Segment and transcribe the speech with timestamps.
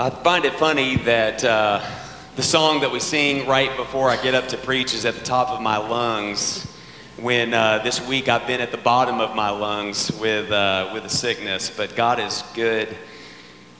[0.00, 1.84] I find it funny that uh,
[2.36, 5.24] the song that we sing right before I get up to preach is at the
[5.24, 6.72] top of my lungs.
[7.16, 11.04] When uh, this week I've been at the bottom of my lungs with uh, with
[11.04, 12.96] a sickness, but God is good.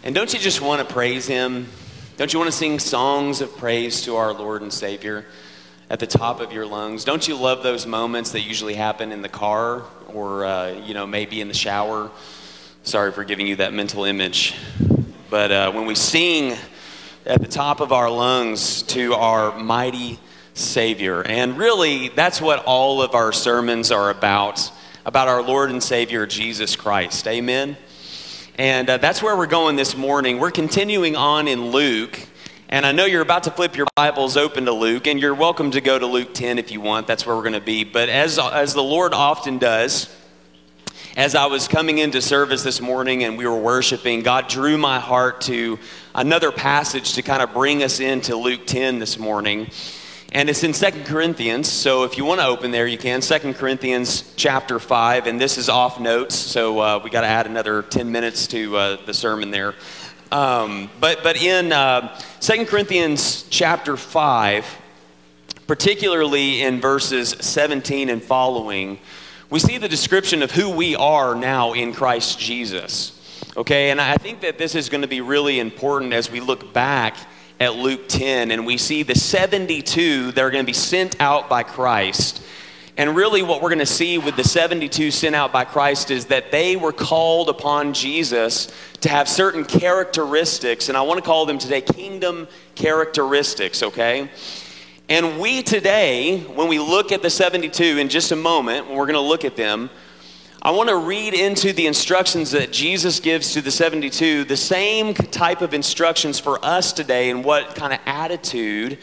[0.03, 1.69] And don't you just want to praise Him?
[2.17, 5.25] Don't you want to sing songs of praise to our Lord and Savior
[5.89, 7.05] at the top of your lungs?
[7.05, 11.07] Don't you love those moments that usually happen in the car or uh, you know
[11.07, 12.11] maybe in the shower?
[12.83, 14.57] Sorry for giving you that mental image.
[15.31, 16.57] But uh, when we sing
[17.27, 20.19] at the top of our lungs to our mighty
[20.55, 24.71] Savior, and really that's what all of our sermons are about
[25.05, 27.29] about our Lord and Savior Jesus Christ.
[27.29, 27.77] Amen.
[28.57, 30.39] And uh, that's where we're going this morning.
[30.39, 32.19] We're continuing on in Luke.
[32.71, 35.71] And I know you're about to flip your Bibles open to Luke, and you're welcome
[35.73, 37.07] to go to Luke 10 if you want.
[37.07, 37.85] That's where we're going to be.
[37.85, 40.15] But as, as the Lord often does,
[41.19, 45.01] as I was coming into service this morning and we were worshiping, God drew my
[45.01, 45.77] heart to
[46.15, 49.69] another passage to kind of bring us into Luke 10 this morning.
[50.31, 53.21] And it's in Second Corinthians, so if you want to open there, you can.
[53.21, 57.47] Second Corinthians chapter 5, and this is off notes, so uh, we got to add
[57.47, 59.75] another 10 minutes to uh, the sermon there.
[60.31, 64.65] Um, but, but in uh, 2 Corinthians chapter 5,
[65.67, 69.01] particularly in verses 17 and following,
[69.51, 73.15] we see the description of who we are now in Christ Jesus.
[73.57, 76.73] Okay, and I think that this is going to be really important as we look
[76.75, 77.17] back
[77.59, 81.49] at Luke 10 and we see the 72 that are going to be sent out
[81.49, 82.43] by Christ.
[82.99, 86.27] And really, what we're going to see with the 72 sent out by Christ is
[86.27, 91.47] that they were called upon Jesus to have certain characteristics, and I want to call
[91.47, 94.29] them today kingdom characteristics, okay?
[95.11, 99.07] And we today, when we look at the 72 in just a moment, when we're
[99.07, 99.89] going to look at them,
[100.61, 105.15] I want to read into the instructions that Jesus gives to the 72 the same
[105.15, 108.99] type of instructions for us today and what kind of attitude,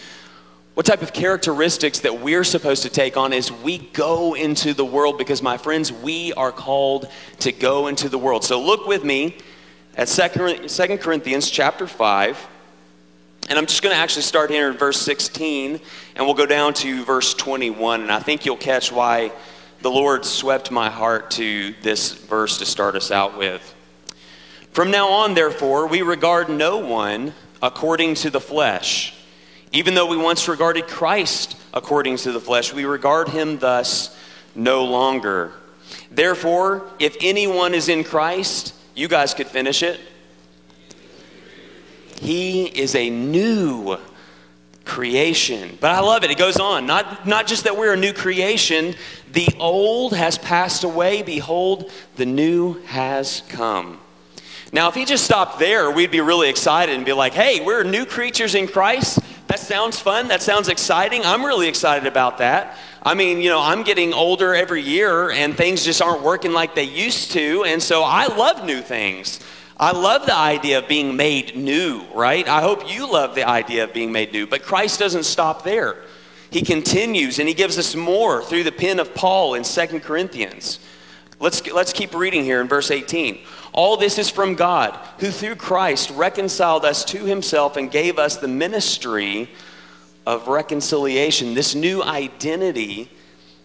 [0.75, 4.85] what type of characteristics that we're supposed to take on as we go into the
[4.85, 7.09] world because my friends, we are called
[7.40, 8.44] to go into the world.
[8.44, 9.38] So look with me
[9.97, 12.50] at 2 Corinthians chapter 5
[13.47, 15.79] and I'm just going to actually start here in verse 16,
[16.16, 18.01] and we'll go down to verse 21.
[18.01, 19.31] And I think you'll catch why
[19.81, 23.75] the Lord swept my heart to this verse to start us out with.
[24.72, 29.13] From now on, therefore, we regard no one according to the flesh.
[29.72, 34.17] Even though we once regarded Christ according to the flesh, we regard him thus
[34.55, 35.51] no longer.
[36.09, 40.00] Therefore, if anyone is in Christ, you guys could finish it.
[42.20, 43.98] He is a new
[44.86, 45.78] creation.
[45.81, 46.31] But I love it.
[46.31, 46.86] It goes on.
[46.86, 48.96] Not, not just that we're a new creation,
[49.31, 51.24] the old has passed away.
[51.24, 54.00] Behold, the new has come.
[54.72, 57.84] Now, if he just stopped there, we'd be really excited and be like, hey, we're
[57.84, 59.20] new creatures in Christ.
[59.47, 60.28] That sounds fun.
[60.28, 61.24] That sounds exciting.
[61.24, 62.78] I'm really excited about that.
[63.02, 66.74] I mean, you know, I'm getting older every year and things just aren't working like
[66.74, 67.64] they used to.
[67.64, 69.40] And so I love new things.
[69.78, 72.47] I love the idea of being made new, right?
[72.47, 74.47] I hope you love the idea of being made new.
[74.47, 75.97] But Christ doesn't stop there.
[76.50, 80.80] He continues and he gives us more through the pen of Paul in Second Corinthians.
[81.41, 83.40] Let's, let's keep reading here in verse 18.
[83.74, 88.38] All this is from God, who through Christ reconciled us to himself and gave us
[88.38, 89.50] the ministry
[90.25, 93.12] of reconciliation, this new identity,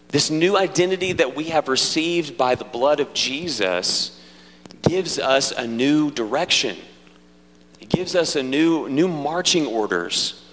[0.08, 4.19] this new identity that we have received by the blood of Jesus
[4.82, 6.76] gives us a new direction.
[7.80, 10.44] It gives us a new, new marching orders,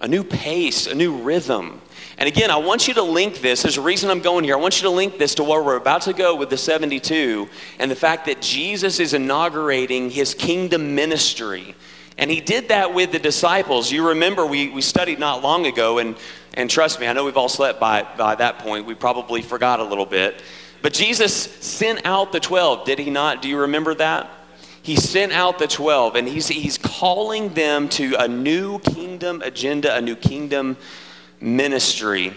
[0.00, 1.80] a new pace, a new rhythm.
[2.18, 3.62] And again, I want you to link this.
[3.62, 4.54] There's a reason I'm going here.
[4.54, 7.48] I want you to link this to where we're about to go with the 72
[7.78, 11.74] and the fact that Jesus is inaugurating his kingdom ministry.
[12.16, 13.90] And he did that with the disciples.
[13.90, 16.16] You remember we, we studied not long ago, and,
[16.54, 18.86] and trust me, I know we've all slept by, by that point.
[18.86, 20.40] We probably forgot a little bit.
[20.84, 23.40] But Jesus sent out the 12, did he not?
[23.40, 24.30] Do you remember that?
[24.82, 29.96] He sent out the 12, and he's, he's calling them to a new kingdom agenda,
[29.96, 30.76] a new kingdom
[31.40, 32.34] ministry.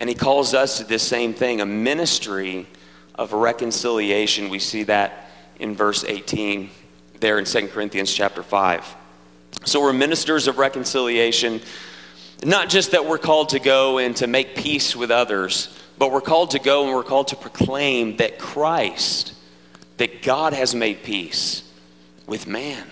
[0.00, 2.68] And he calls us to this same thing a ministry
[3.16, 4.48] of reconciliation.
[4.48, 5.28] We see that
[5.58, 6.70] in verse 18
[7.18, 8.94] there in 2 Corinthians chapter 5.
[9.64, 11.62] So we're ministers of reconciliation.
[12.44, 16.20] Not just that we're called to go and to make peace with others, but we're
[16.20, 19.34] called to go and we're called to proclaim that Christ,
[19.96, 21.62] that God has made peace
[22.26, 22.86] with man.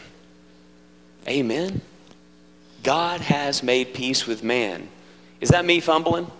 [1.28, 1.80] Amen.
[2.82, 4.88] God has made peace with man.
[5.40, 6.30] Is that me fumbling?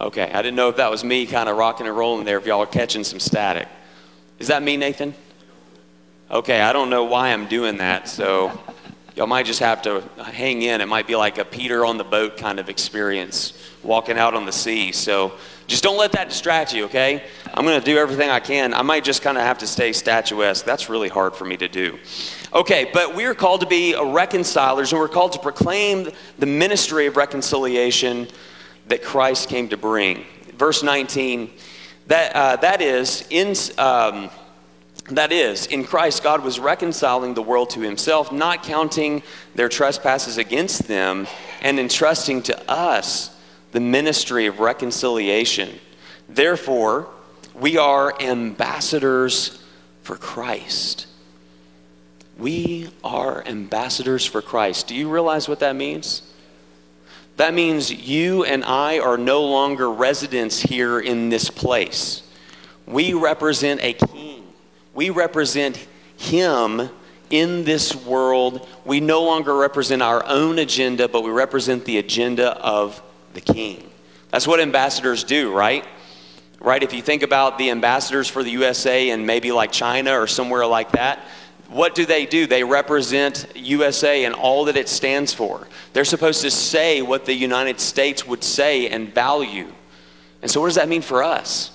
[0.00, 2.46] Okay, I didn't know if that was me kind of rocking and rolling there, if
[2.46, 3.68] y'all are catching some static.
[4.38, 5.14] Is that me, Nathan?
[6.30, 8.58] Okay, I don't know why I'm doing that, so
[9.14, 10.80] y'all might just have to hang in.
[10.80, 13.52] It might be like a Peter on the boat kind of experience,
[13.82, 14.92] walking out on the sea.
[14.92, 15.32] So
[15.66, 17.22] just don't let that distract you, okay?
[17.52, 18.74] I'm going to do everything I can.
[18.74, 20.64] I might just kind of have to stay statuesque.
[20.64, 21.98] That's really hard for me to do.
[22.52, 27.06] Okay, but we are called to be reconcilers, and we're called to proclaim the ministry
[27.06, 28.28] of reconciliation
[28.88, 30.24] that Christ came to bring.
[30.56, 31.50] Verse 19,
[32.08, 33.54] that, uh, that is, in.
[33.78, 34.30] Um,
[35.10, 39.22] that is, in Christ, God was reconciling the world to himself, not counting
[39.54, 41.26] their trespasses against them,
[41.60, 43.36] and entrusting to us
[43.72, 45.78] the ministry of reconciliation.
[46.28, 47.08] Therefore,
[47.54, 49.62] we are ambassadors
[50.02, 51.06] for Christ.
[52.38, 54.88] We are ambassadors for Christ.
[54.88, 56.22] Do you realize what that means?
[57.36, 62.22] That means you and I are no longer residents here in this place.
[62.86, 64.33] We represent a king
[64.94, 65.76] we represent
[66.16, 66.88] Him
[67.30, 68.68] in this world.
[68.84, 73.02] We no longer represent our own agenda, but we represent the agenda of
[73.34, 73.90] the King.
[74.30, 75.84] That's what ambassadors do, right?
[76.60, 76.82] Right?
[76.82, 80.66] If you think about the ambassadors for the USA and maybe like China or somewhere
[80.66, 81.20] like that,
[81.68, 82.46] what do they do?
[82.46, 85.66] They represent USA and all that it stands for.
[85.92, 89.72] They're supposed to say what the United States would say and value.
[90.42, 91.70] And so, what does that mean for us?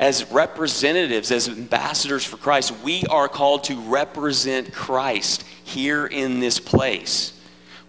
[0.00, 6.58] As representatives, as ambassadors for Christ, we are called to represent Christ here in this
[6.58, 7.38] place.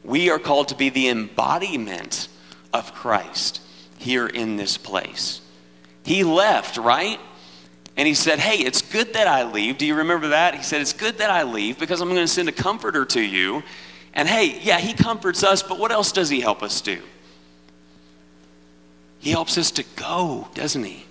[0.03, 2.27] We are called to be the embodiment
[2.73, 3.61] of Christ
[3.97, 5.39] here in this place.
[6.03, 7.17] He left, right?
[7.95, 9.77] And he said, Hey, it's good that I leave.
[9.77, 10.53] Do you remember that?
[10.53, 13.21] He said, It's good that I leave because I'm going to send a comforter to
[13.21, 13.63] you.
[14.13, 17.01] And hey, yeah, he comforts us, but what else does he help us do?
[19.19, 21.05] He helps us to go, doesn't he?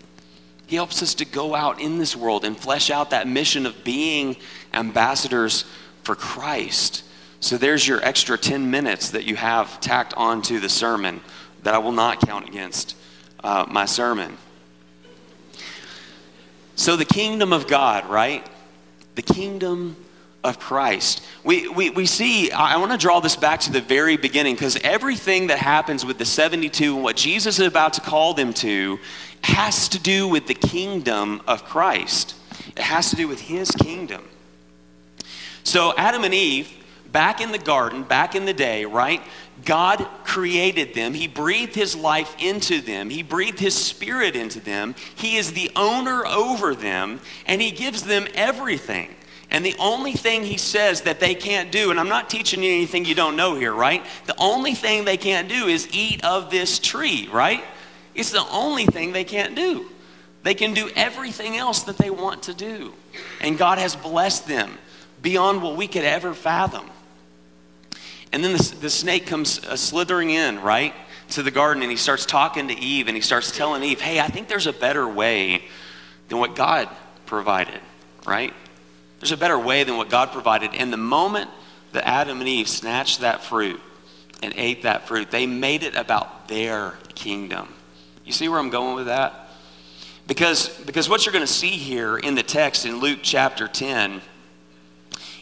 [0.70, 3.82] He helps us to go out in this world and flesh out that mission of
[3.82, 4.37] being
[4.72, 5.64] ambassadors
[6.05, 7.02] for Christ.
[7.40, 11.22] So there's your extra 10 minutes that you have tacked onto the sermon
[11.64, 12.94] that I will not count against
[13.43, 14.37] uh, my sermon.
[16.76, 18.49] So the kingdom of God, right?
[19.16, 19.96] The kingdom
[20.44, 21.26] of Christ.
[21.43, 24.76] We, we, we see, I want to draw this back to the very beginning because
[24.76, 29.00] everything that happens with the 72 and what Jesus is about to call them to
[29.42, 32.34] has to do with the kingdom of Christ.
[32.76, 34.22] It has to do with his kingdom.
[35.64, 36.72] So, Adam and Eve,
[37.12, 39.22] back in the garden, back in the day, right?
[39.64, 41.12] God created them.
[41.12, 43.10] He breathed his life into them.
[43.10, 44.94] He breathed his spirit into them.
[45.14, 49.14] He is the owner over them, and he gives them everything.
[49.50, 52.72] And the only thing he says that they can't do, and I'm not teaching you
[52.72, 54.04] anything you don't know here, right?
[54.26, 57.64] The only thing they can't do is eat of this tree, right?
[58.14, 59.86] It's the only thing they can't do.
[60.42, 62.94] They can do everything else that they want to do.
[63.40, 64.78] And God has blessed them
[65.20, 66.88] beyond what we could ever fathom.
[68.32, 70.94] And then the, the snake comes uh, slithering in, right,
[71.30, 74.20] to the garden, and he starts talking to Eve, and he starts telling Eve, hey,
[74.20, 75.64] I think there's a better way
[76.28, 76.88] than what God
[77.26, 77.80] provided,
[78.26, 78.54] right?
[79.18, 80.74] There's a better way than what God provided.
[80.74, 81.50] And the moment
[81.92, 83.80] that Adam and Eve snatched that fruit
[84.42, 87.68] and ate that fruit, they made it about their kingdom.
[88.25, 89.49] You see where I'm going with that?
[90.26, 94.20] Because, because what you're going to see here in the text in Luke chapter 10,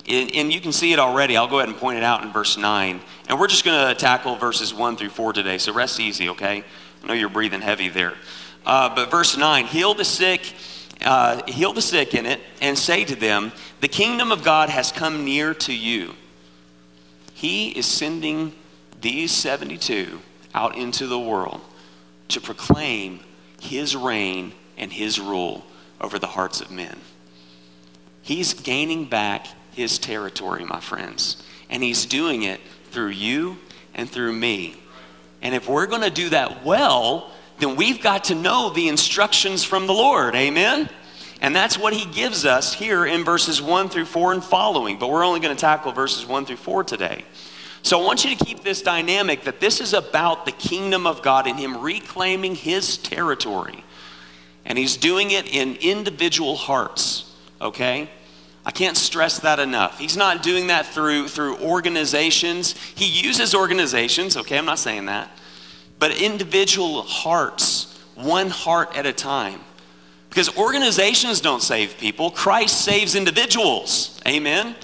[0.08, 1.36] and, and you can see it already.
[1.36, 3.00] I'll go ahead and point it out in verse 9.
[3.28, 6.64] And we're just going to tackle verses 1 through 4 today, so rest easy, okay?
[7.02, 8.14] I know you're breathing heavy there.
[8.64, 10.54] Uh, but verse 9 heal the sick,
[11.04, 14.90] uh, heal the sick in it, and say to them, The kingdom of God has
[14.90, 16.14] come near to you.
[17.34, 18.54] He is sending
[19.00, 20.18] these 72
[20.54, 21.60] out into the world
[22.28, 23.20] to proclaim
[23.60, 25.64] his reign and his rule
[26.00, 26.98] over the hearts of men.
[28.22, 33.58] He's gaining back his territory, my friends, and he's doing it through you
[33.94, 34.76] and through me.
[35.42, 39.64] And if we're going to do that well, then we've got to know the instructions
[39.64, 40.34] from the Lord.
[40.34, 40.88] Amen?
[41.40, 44.98] And that's what he gives us here in verses 1 through 4 and following.
[44.98, 47.24] But we're only going to tackle verses 1 through 4 today.
[47.88, 51.22] So I want you to keep this dynamic that this is about the kingdom of
[51.22, 53.82] God and Him reclaiming His territory.
[54.66, 58.10] And He's doing it in individual hearts, okay?
[58.66, 59.98] I can't stress that enough.
[59.98, 62.72] He's not doing that through, through organizations.
[62.94, 64.58] He uses organizations, okay?
[64.58, 65.30] I'm not saying that.
[65.98, 69.60] But individual hearts, one heart at a time.
[70.28, 74.20] Because organizations don't save people, Christ saves individuals.
[74.28, 74.76] Amen?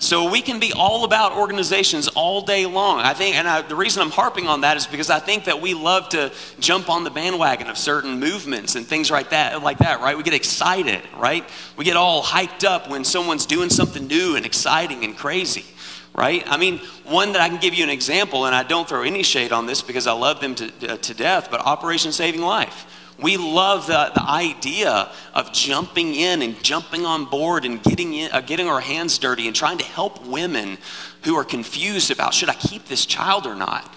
[0.00, 3.00] So we can be all about organizations all day long.
[3.00, 5.60] I think, and I, the reason I'm harping on that is because I think that
[5.60, 9.76] we love to jump on the bandwagon of certain movements and things like that, like
[9.78, 10.16] that, right?
[10.16, 11.46] We get excited, right?
[11.76, 15.66] We get all hyped up when someone's doing something new and exciting and crazy,
[16.14, 16.44] right?
[16.46, 19.22] I mean, one that I can give you an example, and I don't throw any
[19.22, 22.89] shade on this because I love them to, uh, to death, but Operation Saving Life
[23.22, 28.30] we love the, the idea of jumping in and jumping on board and getting, in,
[28.32, 30.78] uh, getting our hands dirty and trying to help women
[31.24, 33.94] who are confused about should I keep this child or not?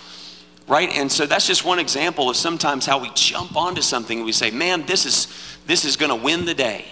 [0.68, 0.90] Right?
[0.90, 4.32] And so that's just one example of sometimes how we jump onto something and we
[4.32, 5.28] say, man, this is,
[5.66, 6.86] this is going to win the day.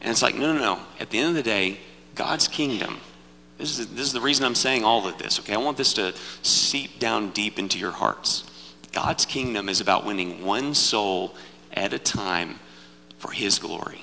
[0.00, 0.80] And it's like, no, no, no.
[1.00, 1.78] At the end of the day,
[2.14, 2.98] God's kingdom.
[3.58, 5.54] This is, this is the reason I'm saying all of this, okay?
[5.54, 8.44] I want this to seep down deep into your hearts.
[8.96, 11.34] God's kingdom is about winning one soul
[11.70, 12.58] at a time
[13.18, 14.02] for His glory.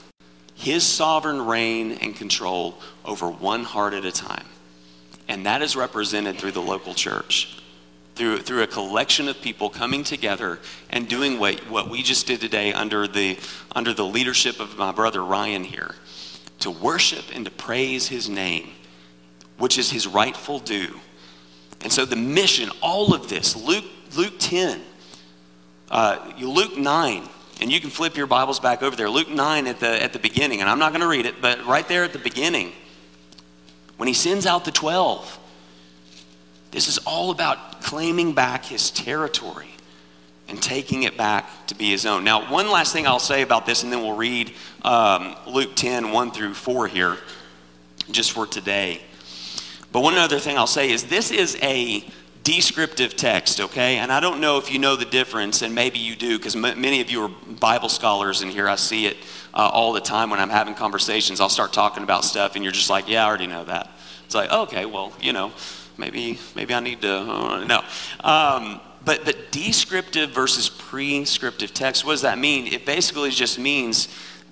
[0.53, 4.45] His sovereign reign and control over one heart at a time.
[5.27, 7.59] And that is represented through the local church,
[8.13, 10.59] through, through a collection of people coming together
[10.91, 13.39] and doing what, what we just did today under the,
[13.75, 15.95] under the leadership of my brother Ryan here
[16.59, 18.69] to worship and to praise His name,
[19.57, 20.99] which is His rightful due.
[21.81, 23.85] And so the mission, all of this, Luke,
[24.15, 24.81] Luke 10,
[25.89, 27.29] uh, Luke 9,
[27.61, 29.09] and you can flip your Bibles back over there.
[29.09, 31.65] Luke 9 at the, at the beginning, and I'm not going to read it, but
[31.65, 32.73] right there at the beginning,
[33.97, 35.39] when he sends out the 12,
[36.71, 39.69] this is all about claiming back his territory
[40.47, 42.23] and taking it back to be his own.
[42.23, 44.53] Now, one last thing I'll say about this, and then we'll read
[44.83, 47.17] um, Luke 10 1 through 4 here,
[48.11, 49.01] just for today.
[49.91, 52.03] But one other thing I'll say is this is a
[52.43, 53.97] descriptive text, okay?
[53.97, 56.81] And I don't know if you know the difference, and maybe you do, because m-
[56.81, 58.67] many of you are Bible scholars in here.
[58.67, 59.17] I see it
[59.53, 61.39] uh, all the time when I'm having conversations.
[61.39, 63.89] I'll start talking about stuff, and you're just like, yeah, I already know that.
[64.25, 65.51] It's like, okay, well, you know,
[65.97, 67.83] maybe maybe I need to, uh, no.
[68.23, 72.67] Um, but, but descriptive versus prescriptive text, what does that mean?
[72.67, 74.07] It basically just means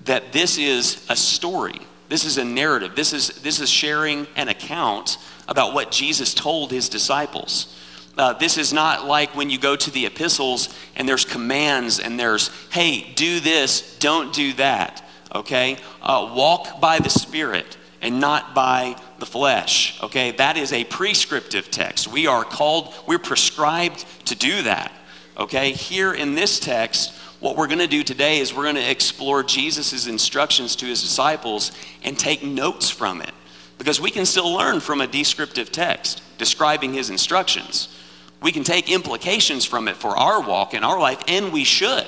[0.05, 1.79] that this is a story.
[2.10, 2.95] This is a narrative.
[2.95, 5.17] This is, this is sharing an account
[5.48, 7.77] about what Jesus told his disciples.
[8.21, 12.19] Uh, this is not like when you go to the epistles and there's commands and
[12.19, 15.75] there's, hey, do this, don't do that, okay?
[16.03, 20.33] Uh, walk by the Spirit and not by the flesh, okay?
[20.33, 22.09] That is a prescriptive text.
[22.09, 24.91] We are called, we're prescribed to do that,
[25.35, 25.71] okay?
[25.71, 29.41] Here in this text, what we're going to do today is we're going to explore
[29.41, 31.71] Jesus' instructions to his disciples
[32.03, 33.31] and take notes from it.
[33.79, 37.97] Because we can still learn from a descriptive text describing his instructions.
[38.41, 42.07] We can take implications from it for our walk in our life, and we should.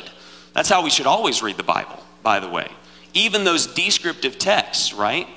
[0.53, 2.69] That's how we should always read the Bible, by the way.
[3.13, 5.27] Even those descriptive texts, right?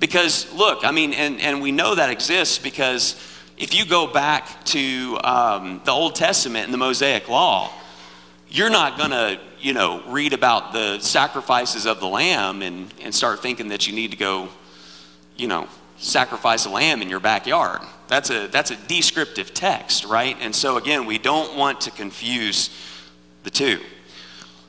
[0.00, 3.14] Because, look, I mean, and, and we know that exists because
[3.56, 7.72] if you go back to um, the Old Testament and the Mosaic Law,
[8.48, 13.14] you're not going to, you know, read about the sacrifices of the lamb and, and
[13.14, 14.48] start thinking that you need to go
[15.36, 15.66] you know,
[16.02, 17.80] sacrifice a lamb in your backyard.
[18.08, 20.36] That's a, that's a descriptive text, right?
[20.40, 22.70] And so, again, we don't want to confuse
[23.44, 23.80] the two.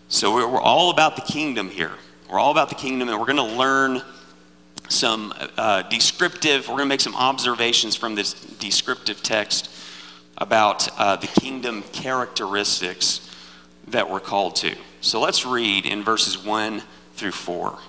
[0.08, 1.92] So, we're, we're all about the kingdom here.
[2.30, 4.02] We're all about the kingdom, and we're going to learn
[4.90, 9.70] some uh, descriptive, we're going to make some observations from this descriptive text
[10.38, 13.30] about uh, the kingdom characteristics
[13.88, 14.75] that we're called to.
[15.02, 16.84] So, let's read in verses 1
[17.16, 17.80] through 4.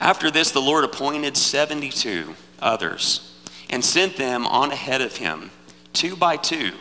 [0.00, 3.32] After this, the Lord appointed 72 others
[3.70, 5.50] and sent them on ahead of him,
[5.92, 6.72] two by two,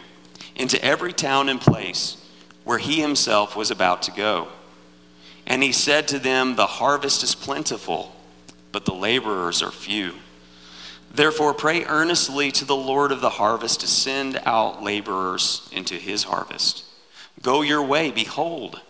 [0.56, 2.18] into every town and place
[2.64, 4.50] where he himself was about to go.
[5.48, 8.16] And he said to them, The harvest is plentiful,
[8.72, 10.16] but the laborers are few.
[11.14, 16.24] Therefore, pray earnestly to the Lord of the harvest to send out laborers into his
[16.24, 16.84] harvest.
[17.42, 18.82] Go your way, behold.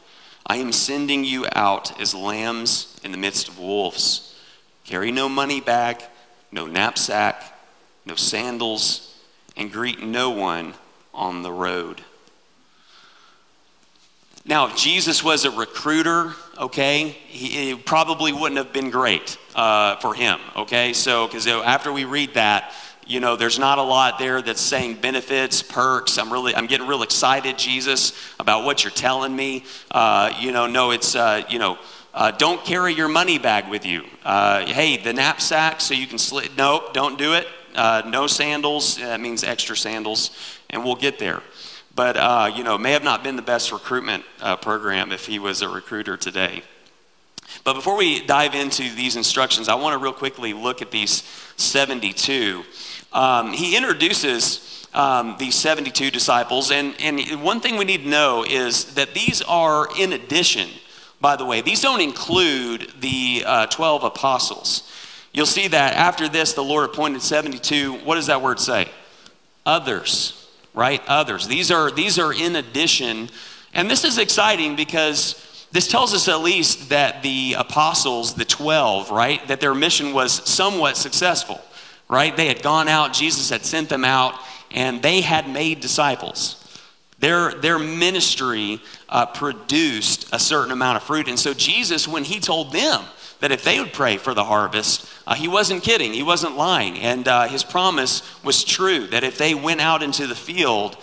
[0.48, 4.36] I am sending you out as lambs in the midst of wolves.
[4.84, 6.04] Carry no money bag,
[6.52, 7.42] no knapsack,
[8.06, 9.18] no sandals,
[9.58, 10.76] and greet no one
[11.14, 12.02] on the road.
[14.48, 19.96] Now, if Jesus was a recruiter, okay, he, it probably wouldn't have been great uh,
[19.96, 20.94] for him, okay?
[20.94, 22.72] So, because after we read that,
[23.06, 26.18] you know there's not a lot there that's saying benefits perks.
[26.18, 29.64] I'm really i'm getting real excited jesus about what you're telling me.
[29.92, 31.78] Uh, you know no it's uh, you know
[32.14, 34.04] uh, don't carry your money bag with you.
[34.24, 37.48] Uh, hey the knapsack so you can slip nope don't do it.
[37.76, 40.32] Uh, no sandals that means extra sandals
[40.70, 41.42] and we'll get there.
[41.94, 44.24] But uh, you know may have not been the best recruitment
[44.62, 46.64] program if he was a recruiter today.
[47.64, 51.24] But before we dive into these instructions, I want to real quickly look at these
[51.58, 52.64] 72.
[53.16, 58.44] Um, he introduces um, these 72 disciples, and, and one thing we need to know
[58.44, 60.70] is that these are in addition,
[61.22, 64.92] by the way, these don't include the uh, 12 apostles.
[65.34, 67.94] You'll see that after this, the Lord appointed 72.
[67.94, 68.90] What does that word say?
[69.66, 71.02] Others, right?
[71.08, 71.48] Others.
[71.48, 73.30] These are, these are in addition.
[73.74, 79.10] And this is exciting because this tells us at least that the apostles, the 12,
[79.10, 81.62] right, that their mission was somewhat successful,
[82.08, 82.36] right?
[82.36, 84.36] They had gone out, Jesus had sent them out,
[84.72, 86.62] and they had made disciples.
[87.20, 91.28] Their, their ministry uh, produced a certain amount of fruit.
[91.28, 93.04] And so, Jesus, when he told them
[93.40, 96.98] that if they would pray for the harvest, uh, he wasn't kidding, he wasn't lying.
[97.00, 100.98] And uh, his promise was true that if they went out into the field,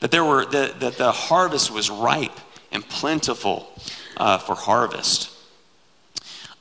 [0.00, 2.38] that, there were, that, that the harvest was ripe
[2.72, 3.70] and plentiful
[4.16, 5.30] uh, for harvest.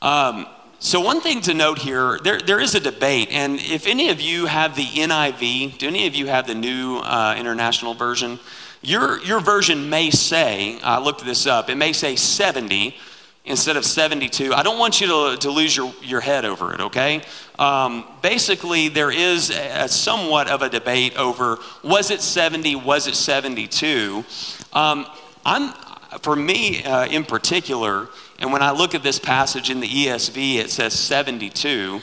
[0.02, 0.46] Um,
[0.80, 4.22] so, one thing to note here there, there is a debate, and if any of
[4.22, 8.40] you have the NIV, do any of you have the new uh, international version?
[8.82, 12.96] Your, your version may say, I looked this up, it may say 70
[13.44, 14.54] instead of 72.
[14.54, 17.24] I don't want you to, to lose your, your head over it, okay?
[17.58, 23.16] Um, basically, there is a, somewhat of a debate over was it 70, was it
[23.16, 24.24] 72?
[24.72, 25.06] Um,
[25.46, 25.74] I'm,
[26.22, 28.08] for me uh, in particular,
[28.40, 32.02] and when I look at this passage in the ESV, it says 72.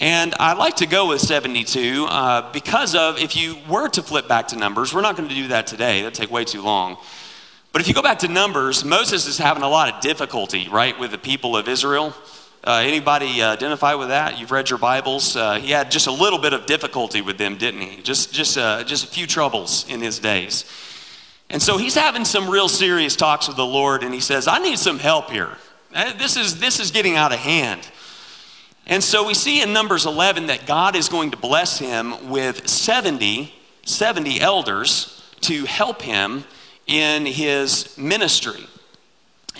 [0.00, 4.26] And I like to go with 72 uh, because of if you were to flip
[4.26, 6.96] back to Numbers, we're not going to do that today, that'd take way too long.
[7.72, 10.98] But if you go back to Numbers, Moses is having a lot of difficulty, right,
[10.98, 12.14] with the people of Israel.
[12.62, 14.38] Uh, anybody identify with that?
[14.38, 15.36] You've read your Bibles.
[15.36, 18.00] Uh, he had just a little bit of difficulty with them, didn't he?
[18.00, 20.64] Just, just, uh, just a few troubles in his days.
[21.50, 24.60] And so he's having some real serious talks with the Lord, and he says, I
[24.60, 25.58] need some help here.
[25.94, 27.88] Uh, this is, this is getting out of hand.
[28.86, 32.68] And so we see in Numbers 11 that God is going to bless him with
[32.68, 36.44] 70, 70 elders to help him
[36.88, 38.66] in his ministry.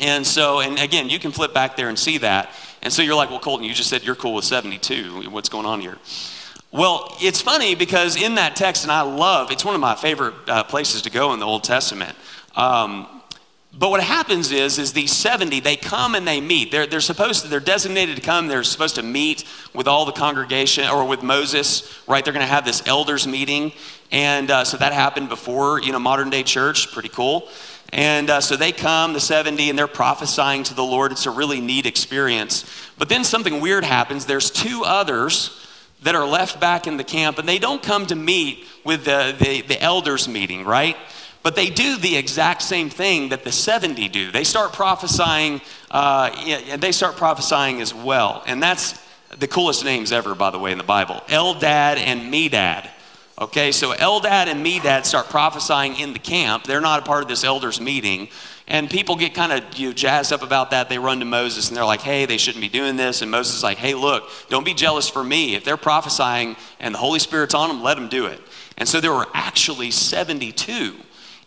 [0.01, 2.51] And so, and again, you can flip back there and see that.
[2.83, 5.31] And so you're like, well, Colton, you just said you're cool with 72.
[5.31, 5.97] What's going on here?
[6.73, 10.35] Well, it's funny because in that text, and I love, it's one of my favorite
[10.49, 12.17] uh, places to go in the Old Testament.
[12.57, 13.14] Um,
[13.77, 16.71] but what happens is, is these 70, they come and they meet.
[16.71, 18.47] They're, they're supposed to, they're designated to come.
[18.47, 22.25] They're supposed to meet with all the congregation or with Moses, right?
[22.25, 23.73] They're going to have this elders meeting.
[24.13, 26.93] And uh, so that happened before, you know, modern day church.
[26.93, 27.49] Pretty cool.
[27.93, 31.11] And uh, so they come, the 70, and they're prophesying to the Lord.
[31.11, 32.65] It's a really neat experience.
[32.97, 34.27] But then something weird happens.
[34.27, 35.61] There's two others
[36.03, 39.35] that are left back in the camp, and they don't come to meet with the,
[39.39, 40.97] the, the elders meeting, right?
[41.45, 44.33] But they do the exact same thing that the 70 do.
[44.33, 48.43] They start prophesying, uh, and they start prophesying as well.
[48.47, 52.89] And that's the coolest names ever, by the way, in the Bible Eldad and Medad.
[53.39, 56.65] Okay, so Eldad and Medad start prophesying in the camp.
[56.65, 58.29] They're not a part of this elders meeting.
[58.67, 60.89] And people get kind of you know, jazzed up about that.
[60.89, 63.21] They run to Moses and they're like, hey, they shouldn't be doing this.
[63.21, 65.57] And Moses is like, hey, look, don't be jealous for me.
[65.57, 68.41] If they're prophesying and the Holy Spirit's on them, let them do it.
[68.79, 70.95] And so there were actually 72.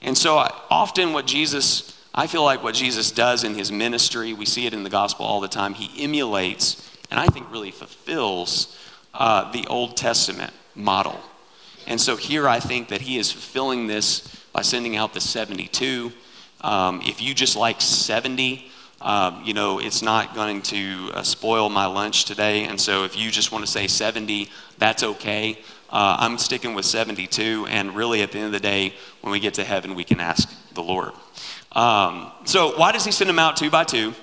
[0.07, 0.37] And so
[0.71, 4.73] often what Jesus, I feel like what Jesus does in his ministry, we see it
[4.73, 8.79] in the gospel all the time, he emulates and I think really fulfills
[9.13, 11.19] uh, the Old Testament model.
[11.87, 16.13] And so here I think that he is fulfilling this by sending out the 72.
[16.61, 21.67] Um, if you just like 70, um, you know, it's not going to uh, spoil
[21.67, 22.63] my lunch today.
[22.63, 25.59] And so if you just want to say 70, that's okay.
[25.89, 27.67] Uh, I'm sticking with 72.
[27.69, 30.19] And really, at the end of the day, when we get to heaven, we can
[30.19, 31.13] ask the Lord.
[31.71, 34.13] Um, so, why does he send them out two by two?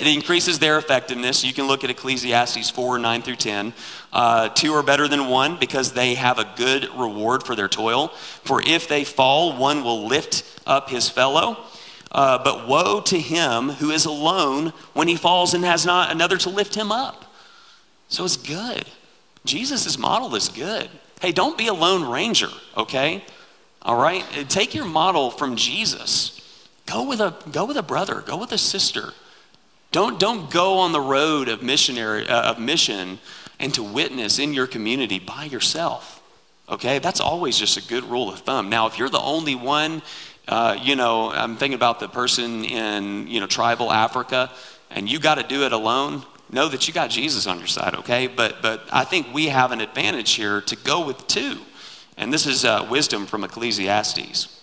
[0.00, 1.44] It increases their effectiveness.
[1.44, 3.74] You can look at Ecclesiastes 4 9 through 10.
[4.12, 8.08] Uh, two are better than one because they have a good reward for their toil.
[8.44, 11.58] For if they fall, one will lift up his fellow.
[12.10, 16.38] Uh, but woe to him who is alone when he falls and has not another
[16.38, 17.24] to lift him up.
[18.08, 18.86] So it's good.
[19.44, 20.88] Jesus' model is good.
[21.20, 23.24] Hey, don't be a lone ranger, okay?
[23.82, 24.24] All right?
[24.48, 26.40] Take your model from Jesus.
[26.86, 29.12] Go with a, go with a brother, go with a sister
[29.94, 33.20] don't, don't go on the road of missionary uh, of mission
[33.60, 36.20] and to witness in your community by yourself.
[36.68, 38.68] Okay, that's always just a good rule of thumb.
[38.68, 40.02] Now, if you're the only one,
[40.48, 44.50] uh, you know, I'm thinking about the person in you know tribal Africa,
[44.90, 46.24] and you got to do it alone.
[46.54, 48.28] Know that you got Jesus on your side, okay?
[48.28, 51.58] But but I think we have an advantage here to go with two,
[52.16, 54.62] and this is uh, wisdom from Ecclesiastes.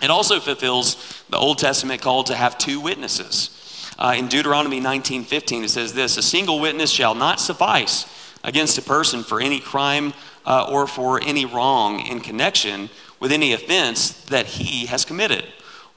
[0.00, 3.50] It also fulfills the Old Testament call to have two witnesses.
[3.98, 8.06] Uh, in Deuteronomy 19:15, it says this: "A single witness shall not suffice
[8.42, 10.14] against a person for any crime
[10.46, 12.88] uh, or for any wrong in connection
[13.20, 15.44] with any offense that he has committed.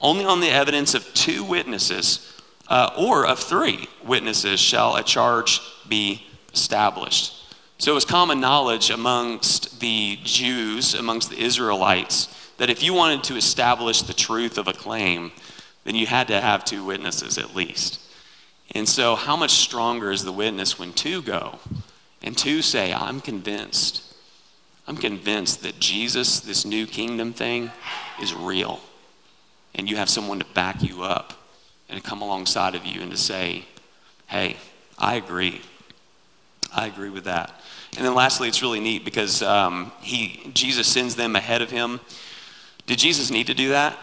[0.02, 2.30] Only on the evidence of two witnesses
[2.70, 7.34] uh, or of three witnesses shall a charge be established."
[7.76, 12.28] So it was common knowledge amongst the Jews, amongst the Israelites,
[12.58, 15.32] that if you wanted to establish the truth of a claim,
[15.84, 18.00] then you had to have two witnesses at least.
[18.72, 21.58] And so, how much stronger is the witness when two go
[22.22, 24.02] and two say, I'm convinced.
[24.86, 27.70] I'm convinced that Jesus, this new kingdom thing,
[28.20, 28.80] is real.
[29.74, 31.32] And you have someone to back you up
[31.90, 33.64] and to come alongside of you and to say,
[34.28, 34.56] hey,
[34.98, 35.60] I agree.
[36.72, 37.52] I agree with that.
[37.96, 42.00] And then lastly, it's really neat because um, he, Jesus sends them ahead of him.
[42.86, 43.98] Did Jesus need to do that?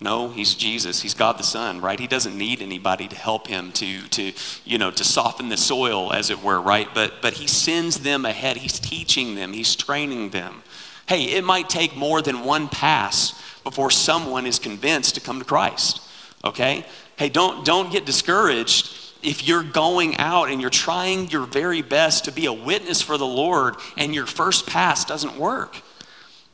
[0.00, 1.00] No, he's Jesus.
[1.00, 1.98] He's God the Son, right?
[1.98, 4.32] He doesn't need anybody to help him to, to,
[4.64, 6.88] you know, to soften the soil, as it were, right?
[6.92, 8.58] But, but he sends them ahead.
[8.58, 9.52] He's teaching them.
[9.52, 10.62] He's training them.
[11.06, 15.44] Hey, it might take more than one pass before someone is convinced to come to
[15.44, 16.00] Christ.
[16.44, 16.84] Okay?
[17.16, 22.26] Hey, don't, don't get discouraged if you're going out and you're trying your very best
[22.26, 25.76] to be a witness for the Lord and your first pass doesn't work.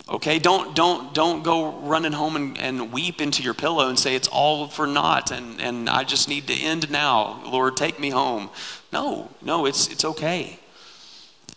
[0.08, 4.16] Okay, don't don't don't go running home and, and weep into your pillow and say
[4.16, 7.40] it's all for naught and, and I just need to end now.
[7.46, 8.50] Lord, take me home.
[8.92, 10.58] No, no, it's it's okay.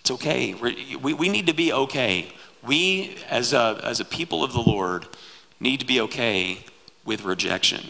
[0.02, 0.54] It's okay.
[0.54, 2.32] We, we need to be okay.
[2.62, 5.08] We as a as a people of the Lord
[5.60, 6.60] need to be okay
[7.06, 7.82] with rejection.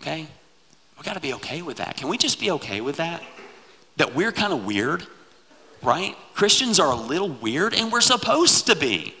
[0.00, 0.26] Okay?
[0.98, 1.96] We got to be okay with that.
[1.96, 3.22] Can we just be okay with that?
[3.96, 5.06] That we're kind of weird,
[5.82, 6.16] right?
[6.34, 9.14] Christians are a little weird, and we're supposed to be.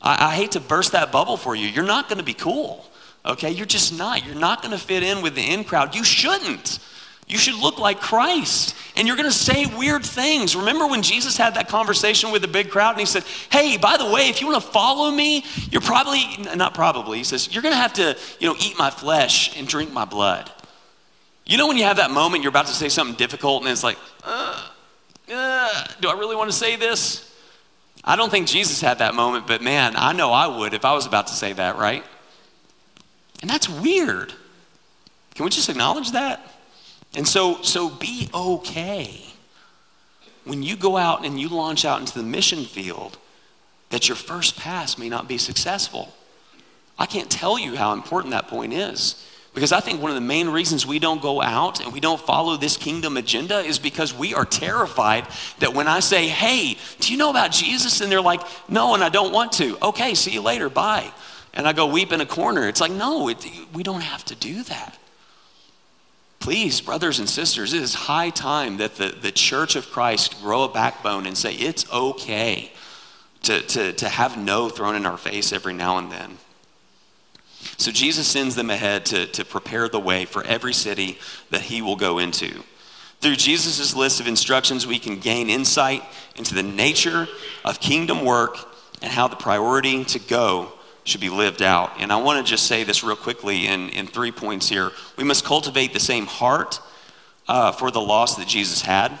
[0.00, 1.68] I, I hate to burst that bubble for you.
[1.68, 2.88] You're not going to be cool,
[3.24, 3.50] okay?
[3.50, 4.24] You're just not.
[4.24, 5.94] You're not going to fit in with the in crowd.
[5.94, 6.78] You shouldn't.
[7.26, 8.76] You should look like Christ.
[8.96, 10.54] And you're going to say weird things.
[10.54, 13.96] Remember when Jesus had that conversation with the big crowd and he said, Hey, by
[13.96, 16.22] the way, if you want to follow me, you're probably,
[16.54, 19.66] not probably, he says, you're going to have to, you know, eat my flesh and
[19.66, 20.50] drink my blood.
[21.44, 23.84] You know when you have that moment, you're about to say something difficult, and it's
[23.84, 24.68] like, uh,
[25.32, 27.22] uh, do I really want to say this?
[28.02, 30.92] I don't think Jesus had that moment, but man, I know I would if I
[30.94, 32.04] was about to say that, right?
[33.42, 34.32] And that's weird.
[35.34, 36.55] Can we just acknowledge that?
[37.16, 39.22] And so, so be okay
[40.44, 43.18] when you go out and you launch out into the mission field
[43.88, 46.14] that your first pass may not be successful.
[46.98, 49.26] I can't tell you how important that point is.
[49.54, 52.20] Because I think one of the main reasons we don't go out and we don't
[52.20, 55.26] follow this kingdom agenda is because we are terrified
[55.60, 58.02] that when I say, hey, do you know about Jesus?
[58.02, 59.78] And they're like, no, and I don't want to.
[59.80, 61.10] Okay, see you later, bye.
[61.54, 62.68] And I go weep in a corner.
[62.68, 64.98] It's like, no, it, we don't have to do that.
[66.46, 70.62] Please, brothers and sisters, it is high time that the, the church of Christ grow
[70.62, 72.70] a backbone and say it's okay
[73.42, 76.38] to, to, to have no thrown in our face every now and then.
[77.78, 81.18] So Jesus sends them ahead to, to prepare the way for every city
[81.50, 82.62] that he will go into.
[83.20, 86.04] Through Jesus' list of instructions, we can gain insight
[86.36, 87.26] into the nature
[87.64, 88.56] of kingdom work
[89.02, 90.72] and how the priority to go
[91.06, 91.92] should be lived out.
[91.98, 94.90] And I want to just say this real quickly in, in three points here.
[95.16, 96.80] We must cultivate the same heart
[97.48, 99.18] uh, for the loss that Jesus had.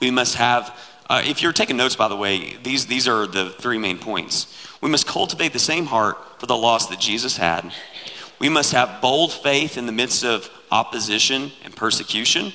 [0.00, 0.78] We must have,
[1.10, 4.46] uh, if you're taking notes, by the way, these, these are the three main points.
[4.80, 7.72] We must cultivate the same heart for the loss that Jesus had.
[8.38, 12.52] We must have bold faith in the midst of opposition and persecution.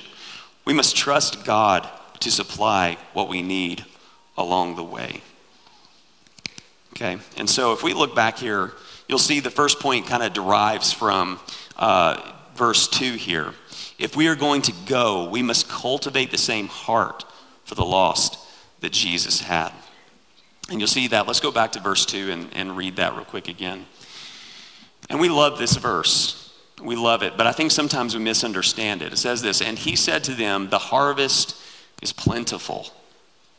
[0.64, 1.88] We must trust God
[2.20, 3.84] to supply what we need
[4.38, 5.22] along the way.
[7.02, 8.70] Okay, and so if we look back here,
[9.08, 11.40] you'll see the first point kind of derives from
[11.76, 13.54] uh, verse 2 here.
[13.98, 17.24] If we are going to go, we must cultivate the same heart
[17.64, 18.38] for the lost
[18.82, 19.72] that Jesus had.
[20.70, 21.26] And you'll see that.
[21.26, 23.86] Let's go back to verse 2 and, and read that real quick again.
[25.10, 26.56] And we love this verse.
[26.80, 29.12] We love it, but I think sometimes we misunderstand it.
[29.12, 31.60] It says this And he said to them, The harvest
[32.00, 32.90] is plentiful,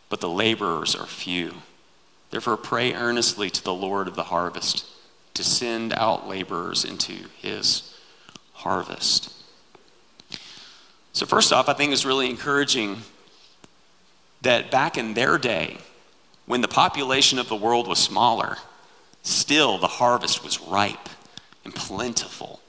[0.07, 1.55] but the laborers are few.
[2.33, 4.87] Therefore, pray earnestly to the Lord of the harvest
[5.35, 7.95] to send out laborers into his
[8.53, 9.31] harvest.
[11.11, 13.03] So, first off, I think it's really encouraging
[14.41, 15.77] that back in their day,
[16.47, 18.57] when the population of the world was smaller,
[19.21, 21.09] still the harvest was ripe
[21.63, 22.61] and plentiful.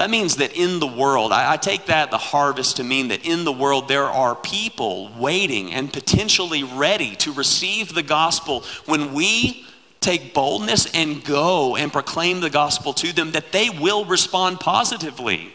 [0.00, 3.26] That means that in the world, I, I, take that, the harvest, to mean that
[3.26, 9.12] in the world there are people waiting and potentially ready to receive the gospel when
[9.12, 9.66] we
[10.00, 15.54] take boldness and go and proclaim the gospel to them, that they will respond positively.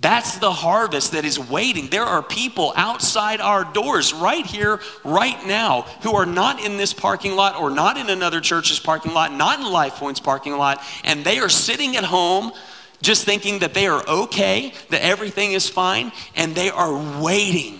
[0.00, 1.88] That's the harvest that is waiting.
[1.88, 6.92] There are people outside our doors right here, right now, who are not in this
[6.92, 10.82] parking lot or not in another church's parking lot, not in Life Point's parking lot,
[11.04, 12.52] and they are sitting at home
[13.02, 17.78] just thinking that they are okay, that everything is fine, and they are waiting.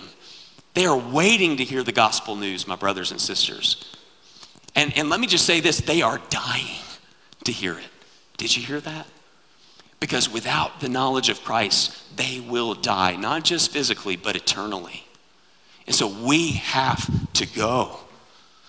[0.75, 3.97] They are waiting to hear the gospel news, my brothers and sisters.
[4.75, 6.83] And, and let me just say this they are dying
[7.45, 7.89] to hear it.
[8.37, 9.07] Did you hear that?
[10.01, 15.07] Because without the knowledge of Christ, they will die, not just physically, but eternally.
[15.87, 17.99] And so we have to go.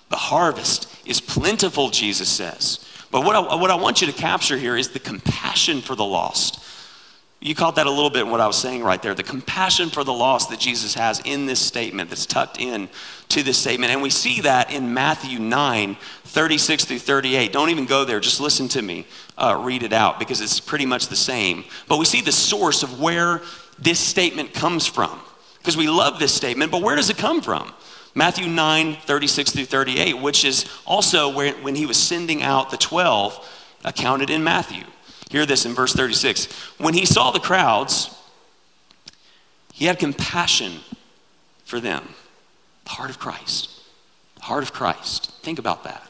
[0.10, 2.86] The harvest is plentiful, Jesus says.
[3.14, 6.04] But what I, what I want you to capture here is the compassion for the
[6.04, 6.62] lost.
[7.40, 9.14] You caught that a little bit in what I was saying right there.
[9.14, 12.90] The compassion for the lost that Jesus has in this statement that's tucked in
[13.30, 13.92] to this statement.
[13.92, 17.54] And we see that in Matthew 9, 36 through 38.
[17.54, 19.06] Don't even go there, just listen to me
[19.38, 21.64] uh, read it out because it's pretty much the same.
[21.88, 23.42] But we see the source of where
[23.80, 25.20] this statement comes from.
[25.60, 27.72] Because we love this statement, but where does it come from?
[28.16, 32.78] Matthew 9, 36 through 38, which is also where, when he was sending out the
[32.78, 33.50] 12,
[33.84, 34.84] accounted in Matthew.
[35.30, 36.46] Hear this in verse 36.
[36.78, 38.16] When he saw the crowds,
[39.74, 40.74] he had compassion
[41.66, 42.08] for them.
[42.86, 43.70] The heart of Christ.
[44.36, 45.32] The heart of Christ.
[45.42, 46.08] Think about that.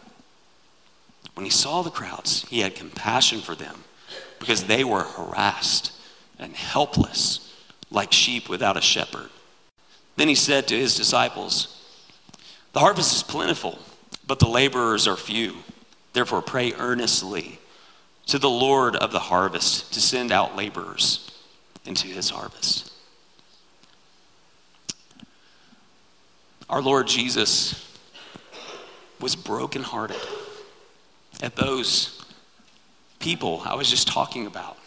[1.35, 3.83] When he saw the crowds, he had compassion for them
[4.39, 5.93] because they were harassed
[6.37, 7.53] and helpless
[7.89, 9.29] like sheep without a shepherd.
[10.17, 11.82] Then he said to his disciples,
[12.73, 13.79] The harvest is plentiful,
[14.27, 15.57] but the laborers are few.
[16.13, 17.59] Therefore, pray earnestly
[18.27, 21.29] to the Lord of the harvest to send out laborers
[21.85, 22.91] into his harvest.
[26.69, 27.97] Our Lord Jesus
[29.19, 30.21] was brokenhearted
[31.41, 32.25] at those
[33.19, 34.77] people I was just talking about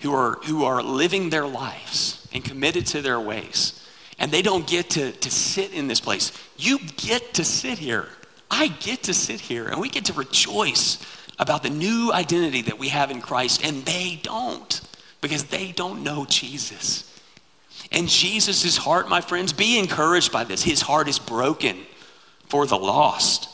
[0.00, 3.84] who are, who are living their lives and committed to their ways.
[4.18, 6.32] And they don't get to, to sit in this place.
[6.56, 8.08] You get to sit here.
[8.50, 10.98] I get to sit here, and we get to rejoice
[11.38, 14.80] about the new identity that we have in Christ, and they don't
[15.20, 17.04] because they don't know Jesus.
[17.92, 20.62] And Jesus' heart, my friends, be encouraged by this.
[20.62, 21.76] His heart is broken
[22.48, 23.48] for the lost.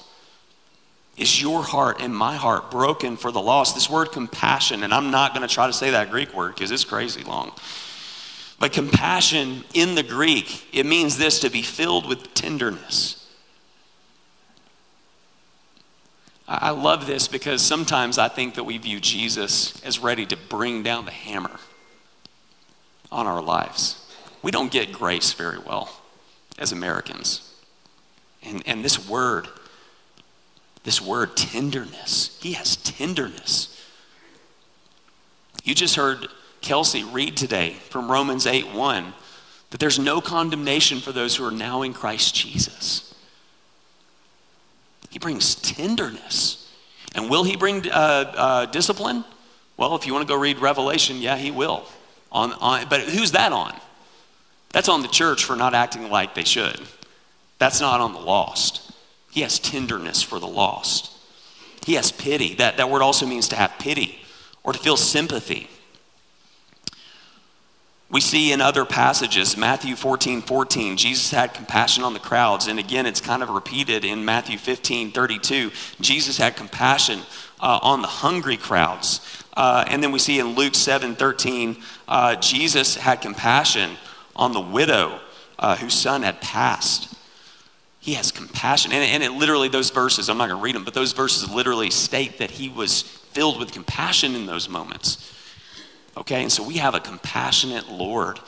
[1.17, 3.75] Is your heart and my heart broken for the lost?
[3.75, 6.71] This word compassion, and I'm not going to try to say that Greek word because
[6.71, 7.53] it's crazy long.
[8.65, 13.29] But compassion in the Greek, it means this to be filled with tenderness
[16.49, 20.83] I love this because sometimes I think that we view Jesus as ready to bring
[20.83, 21.59] down the hammer
[23.13, 24.11] on our lives.
[24.43, 26.01] We don't get grace very well
[26.59, 27.55] as Americans.
[28.43, 29.47] And, and this word,
[30.85, 33.79] this word tenderness, he has tenderness.
[35.65, 36.29] You just heard
[36.65, 39.13] Kelsey read today from Romans 8 1
[39.71, 43.15] that there's no condemnation for those who are now in Christ Jesus.
[45.11, 46.73] He brings tenderness.
[47.15, 49.25] And will he bring uh, uh, discipline?
[49.77, 51.85] Well, if you want to go read Revelation, yeah, he will.
[52.33, 53.79] On, on, but who's that on?
[54.71, 56.81] That's on the church for not acting like they should.
[57.59, 58.91] That's not on the lost.
[59.31, 61.13] He has tenderness for the lost.
[61.85, 62.55] He has pity.
[62.55, 64.19] That, that word also means to have pity
[64.63, 65.69] or to feel sympathy.
[68.11, 72.69] We see in other passages, Matthew 14, 14, Jesus had compassion on the crowds.
[72.69, 75.73] And again, it's kind of repeated in Matthew 15, 32.
[76.01, 77.21] Jesus had compassion
[77.61, 79.21] uh, on the hungry crowds.
[79.57, 83.97] Uh, and then we see in Luke 7, 13, uh, Jesus had compassion
[84.37, 85.21] on the widow
[85.59, 87.15] uh, whose son had passed.
[88.01, 88.93] He has compassion.
[88.93, 91.51] And, and it literally, those verses, I'm not going to read them, but those verses
[91.51, 95.34] literally state that he was filled with compassion in those moments.
[96.17, 98.39] Okay, and so we have a compassionate Lord.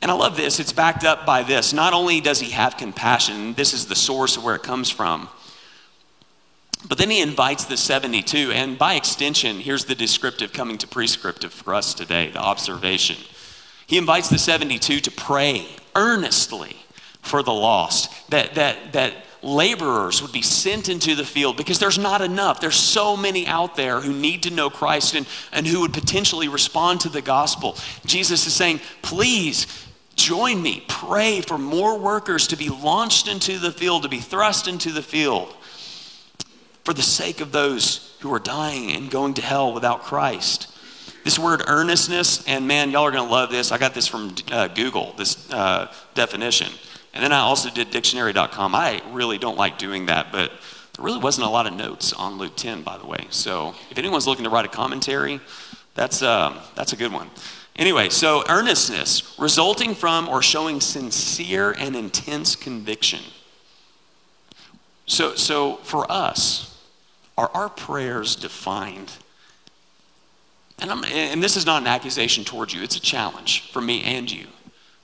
[0.00, 0.60] And I love this.
[0.60, 1.72] It's backed up by this.
[1.72, 5.28] Not only does he have compassion, this is the source of where it comes from,
[6.86, 8.52] but then he invites the 72.
[8.52, 13.16] And by extension, here's the descriptive coming to prescriptive for us today the observation.
[13.86, 16.76] He invites the 72 to pray earnestly
[17.22, 21.98] for the lost, that, that, that laborers would be sent into the field because there's
[21.98, 22.60] not enough.
[22.60, 26.48] There's so many out there who need to know Christ and, and who would potentially
[26.48, 27.76] respond to the gospel.
[28.04, 29.66] Jesus is saying, please
[30.16, 30.84] join me.
[30.88, 35.02] Pray for more workers to be launched into the field, to be thrust into the
[35.02, 35.54] field
[36.84, 40.74] for the sake of those who are dying and going to hell without Christ.
[41.22, 43.70] This word earnestness, and man, y'all are going to love this.
[43.70, 46.72] I got this from uh, Google, this uh, definition.
[47.18, 48.76] And then I also did dictionary.com.
[48.76, 50.52] I really don't like doing that, but
[50.94, 53.26] there really wasn't a lot of notes on Luke 10, by the way.
[53.30, 55.40] So if anyone's looking to write a commentary,
[55.96, 57.28] that's, uh, that's a good one.
[57.74, 63.24] Anyway, so earnestness, resulting from or showing sincere and intense conviction.
[65.06, 66.80] So, so for us,
[67.36, 69.10] are our prayers defined?
[70.78, 74.04] And, I'm, and this is not an accusation towards you, it's a challenge for me
[74.04, 74.46] and you.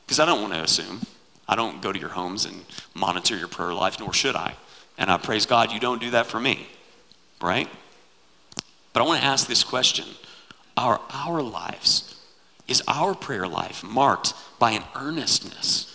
[0.06, 1.00] Because I don't want to assume.
[1.48, 4.54] I don't go to your homes and monitor your prayer life, nor should I.
[4.96, 6.66] And I praise God you don't do that for me,
[7.40, 7.68] right?
[8.92, 10.06] But I want to ask this question
[10.76, 12.20] Are our lives,
[12.68, 15.90] is our prayer life marked by an earnestness?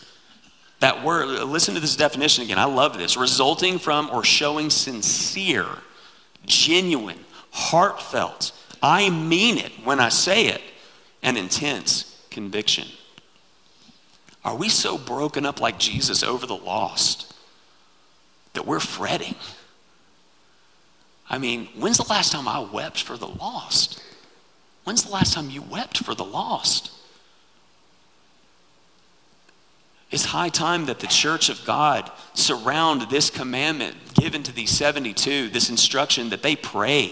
[0.79, 2.57] That word, listen to this definition again.
[2.57, 3.17] I love this.
[3.17, 5.67] Resulting from or showing sincere,
[6.45, 7.19] genuine,
[7.51, 10.61] heartfelt, I mean it when I say it,
[11.21, 12.87] and intense conviction.
[14.43, 17.33] Are we so broken up like Jesus over the lost
[18.53, 19.35] that we're fretting?
[21.29, 24.01] I mean, when's the last time I wept for the lost?
[24.85, 26.91] When's the last time you wept for the lost?
[30.11, 35.49] It's high time that the church of God surround this commandment given to these 72,
[35.49, 37.11] this instruction that they pray.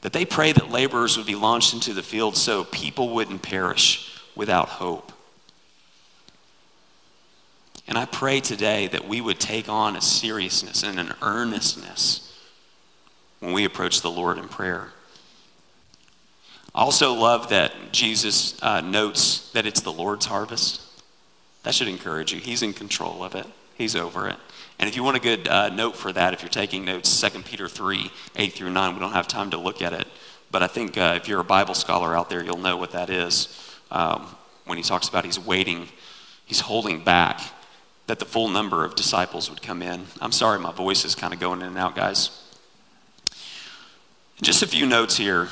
[0.00, 4.18] That they pray that laborers would be launched into the field so people wouldn't perish
[4.34, 5.12] without hope.
[7.88, 12.38] And I pray today that we would take on a seriousness and an earnestness
[13.40, 14.90] when we approach the Lord in prayer.
[16.74, 20.82] I also love that Jesus uh, notes that it's the Lord's harvest.
[21.62, 22.40] That should encourage you.
[22.40, 24.36] He's in control of it, He's over it.
[24.78, 27.40] And if you want a good uh, note for that, if you're taking notes, 2
[27.40, 30.06] Peter 3 8 through 9, we don't have time to look at it.
[30.50, 33.08] But I think uh, if you're a Bible scholar out there, you'll know what that
[33.08, 33.48] is.
[33.90, 34.26] Um,
[34.66, 35.88] when he talks about he's waiting,
[36.44, 37.40] he's holding back
[38.08, 40.06] that the full number of disciples would come in.
[40.20, 42.30] I'm sorry, my voice is kind of going in and out, guys.
[44.42, 45.48] Just a few notes here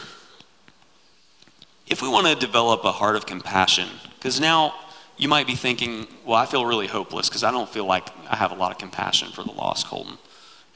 [1.86, 4.74] if we want to develop a heart of compassion, because now
[5.16, 8.36] you might be thinking, well, I feel really hopeless because I don't feel like I
[8.36, 10.18] have a lot of compassion for the lost, Colton.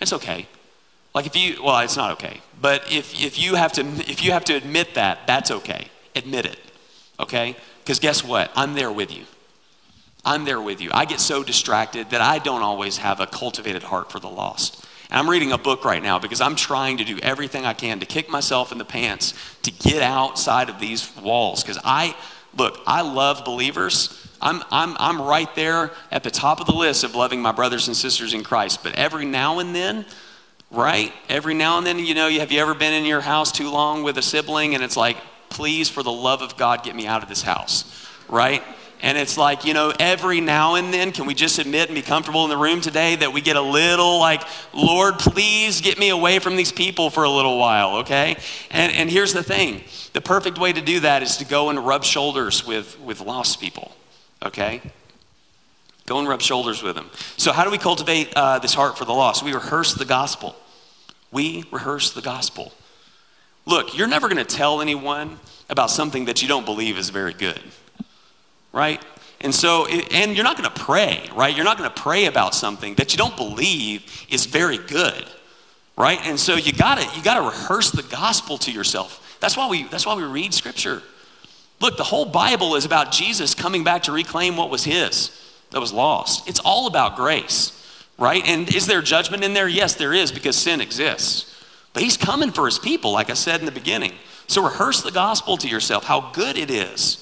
[0.00, 0.46] It's okay.
[1.14, 2.40] Like if you, well, it's not okay.
[2.60, 5.88] But if, if, you have to, if you have to admit that, that's okay.
[6.14, 6.58] Admit it,
[7.18, 7.56] okay?
[7.82, 8.50] Because guess what?
[8.54, 9.24] I'm there with you.
[10.24, 10.90] I'm there with you.
[10.92, 14.87] I get so distracted that I don't always have a cultivated heart for the lost.
[15.11, 18.00] And I'm reading a book right now because I'm trying to do everything I can
[18.00, 21.62] to kick myself in the pants to get outside of these walls.
[21.62, 22.14] Because I,
[22.56, 24.28] look, I love believers.
[24.40, 27.88] I'm, I'm, I'm right there at the top of the list of loving my brothers
[27.88, 28.83] and sisters in Christ.
[28.85, 30.06] But every now and then,
[30.70, 31.12] right?
[31.28, 34.04] Every now and then, you know, have you ever been in your house too long
[34.04, 35.16] with a sibling and it's like,
[35.48, 38.62] please, for the love of God, get me out of this house, right?
[39.02, 42.02] And it's like, you know, every now and then, can we just admit and be
[42.02, 44.42] comfortable in the room today that we get a little like,
[44.74, 48.36] Lord, please get me away from these people for a little while, okay?
[48.70, 49.82] And, and here's the thing
[50.12, 53.58] the perfect way to do that is to go and rub shoulders with, with lost
[53.58, 53.92] people,
[54.44, 54.82] okay?
[56.04, 57.08] Go and rub shoulders with them.
[57.38, 59.42] So, how do we cultivate uh, this heart for the lost?
[59.42, 60.56] We rehearse the gospel.
[61.32, 62.72] We rehearse the gospel.
[63.64, 65.38] Look, you're never going to tell anyone
[65.70, 67.62] about something that you don't believe is very good
[68.72, 69.04] right?
[69.40, 71.54] And so, and you're not going to pray, right?
[71.54, 75.24] You're not going to pray about something that you don't believe is very good,
[75.96, 76.18] right?
[76.24, 79.38] And so you got to you got to rehearse the gospel to yourself.
[79.40, 81.02] That's why we that's why we read scripture.
[81.80, 85.30] Look, the whole Bible is about Jesus coming back to reclaim what was his
[85.70, 86.46] that was lost.
[86.46, 87.72] It's all about grace,
[88.18, 88.46] right?
[88.46, 89.68] And is there judgment in there?
[89.68, 91.46] Yes, there is because sin exists.
[91.94, 94.12] But he's coming for his people, like I said in the beginning.
[94.46, 97.19] So rehearse the gospel to yourself, how good it is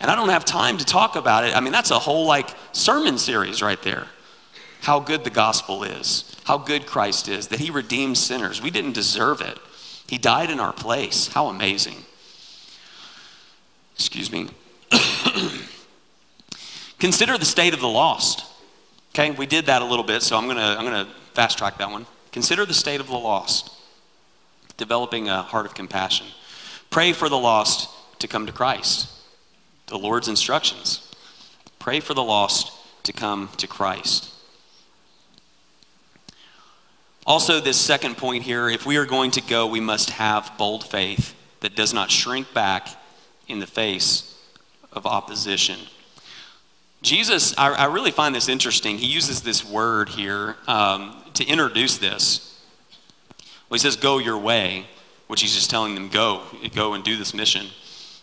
[0.00, 1.56] and I don't have time to talk about it.
[1.56, 4.06] I mean, that's a whole like sermon series right there.
[4.82, 8.62] How good the gospel is, how good Christ is, that he redeemed sinners.
[8.62, 9.58] We didn't deserve it.
[10.06, 11.28] He died in our place.
[11.28, 11.96] How amazing.
[13.96, 14.48] Excuse me.
[17.00, 18.44] Consider the state of the lost.
[19.10, 21.90] Okay, we did that a little bit, so I'm gonna I'm gonna fast track that
[21.90, 22.06] one.
[22.30, 23.70] Consider the state of the lost.
[24.76, 26.26] Developing a heart of compassion.
[26.88, 29.17] Pray for the lost to come to Christ
[29.88, 31.14] the Lord's instructions.
[31.78, 32.72] Pray for the lost
[33.04, 34.32] to come to Christ.
[37.26, 40.84] Also, this second point here if we are going to go, we must have bold
[40.84, 42.88] faith that does not shrink back
[43.48, 44.38] in the face
[44.92, 45.78] of opposition.
[47.02, 48.98] Jesus, I, I really find this interesting.
[48.98, 52.60] He uses this word here um, to introduce this.
[53.68, 54.86] Well, he says, Go your way,
[55.28, 56.42] which he's just telling them, Go,
[56.74, 57.66] go and do this mission.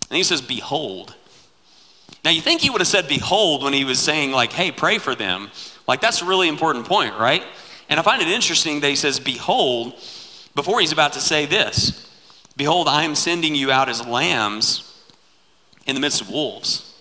[0.09, 1.15] And he says, Behold.
[2.25, 4.97] Now, you think he would have said, Behold, when he was saying, like, hey, pray
[4.97, 5.51] for them.
[5.87, 7.43] Like, that's a really important point, right?
[7.87, 9.93] And I find it interesting that he says, Behold,
[10.55, 12.09] before he's about to say this
[12.57, 14.91] Behold, I am sending you out as lambs
[15.85, 16.91] in the midst of wolves.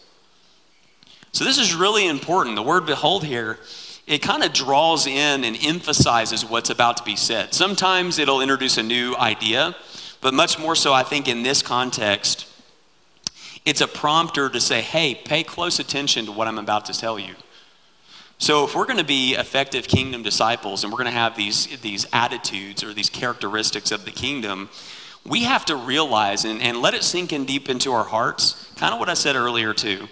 [1.33, 2.55] So this is really important.
[2.55, 3.59] The word behold here,
[4.07, 7.55] it kind of draws in and emphasizes what's about to be said.
[7.55, 9.75] Sometimes it'll introduce a new idea,
[10.21, 12.47] but much more so, I think, in this context,
[13.65, 17.19] it's a prompter to say, hey, pay close attention to what I'm about to tell
[17.19, 17.35] you.
[18.39, 21.67] So, if we're going to be effective kingdom disciples and we're going to have these,
[21.81, 24.69] these attitudes or these characteristics of the kingdom,
[25.25, 28.93] we have to realize and, and let it sink in deep into our hearts, kind
[28.93, 30.09] of what I said earlier, too,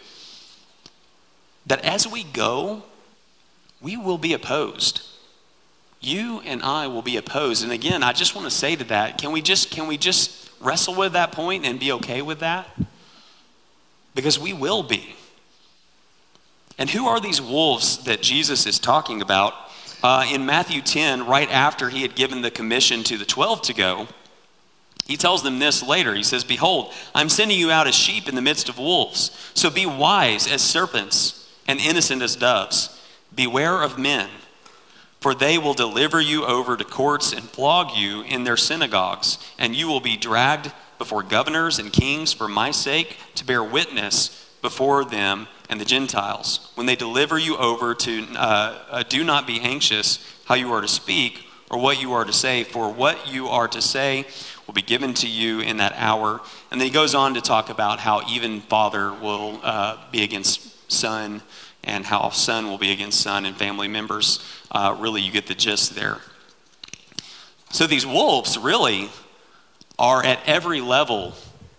[1.67, 2.85] that as we go,
[3.81, 5.03] we will be opposed.
[6.01, 7.63] You and I will be opposed.
[7.63, 10.51] And again, I just want to say to that, can we just can we just
[10.61, 12.69] wrestle with that point and be okay with that?
[14.15, 15.17] Because we will be.
[16.79, 19.55] And who are these wolves that Jesus is talking about?
[20.03, 23.75] Uh, in Matthew 10, right after he had given the commission to the 12 to
[23.75, 24.09] go,
[25.07, 26.15] he tells them this later.
[26.15, 29.31] He says, Behold, I'm sending you out as sheep in the midst of wolves.
[29.55, 33.01] So be wise as serpents and innocent as doves.
[33.35, 34.29] Beware of men,
[35.23, 39.75] for they will deliver you over to courts and flog you in their synagogues, and
[39.75, 45.05] you will be dragged before governors and kings for my sake to bear witness before
[45.05, 46.73] them and the Gentiles.
[46.75, 50.81] When they deliver you over to, uh, uh, do not be anxious how you are
[50.81, 54.27] to speak or what you are to say, for what you are to say
[54.67, 56.41] will be given to you in that hour.
[56.71, 60.91] And then he goes on to talk about how even father will uh, be against
[60.91, 61.43] son
[61.85, 64.45] and how son will be against son and family members.
[64.71, 66.19] Uh, really, you get the gist there.
[67.71, 69.09] So these wolves really
[69.99, 71.35] are at every level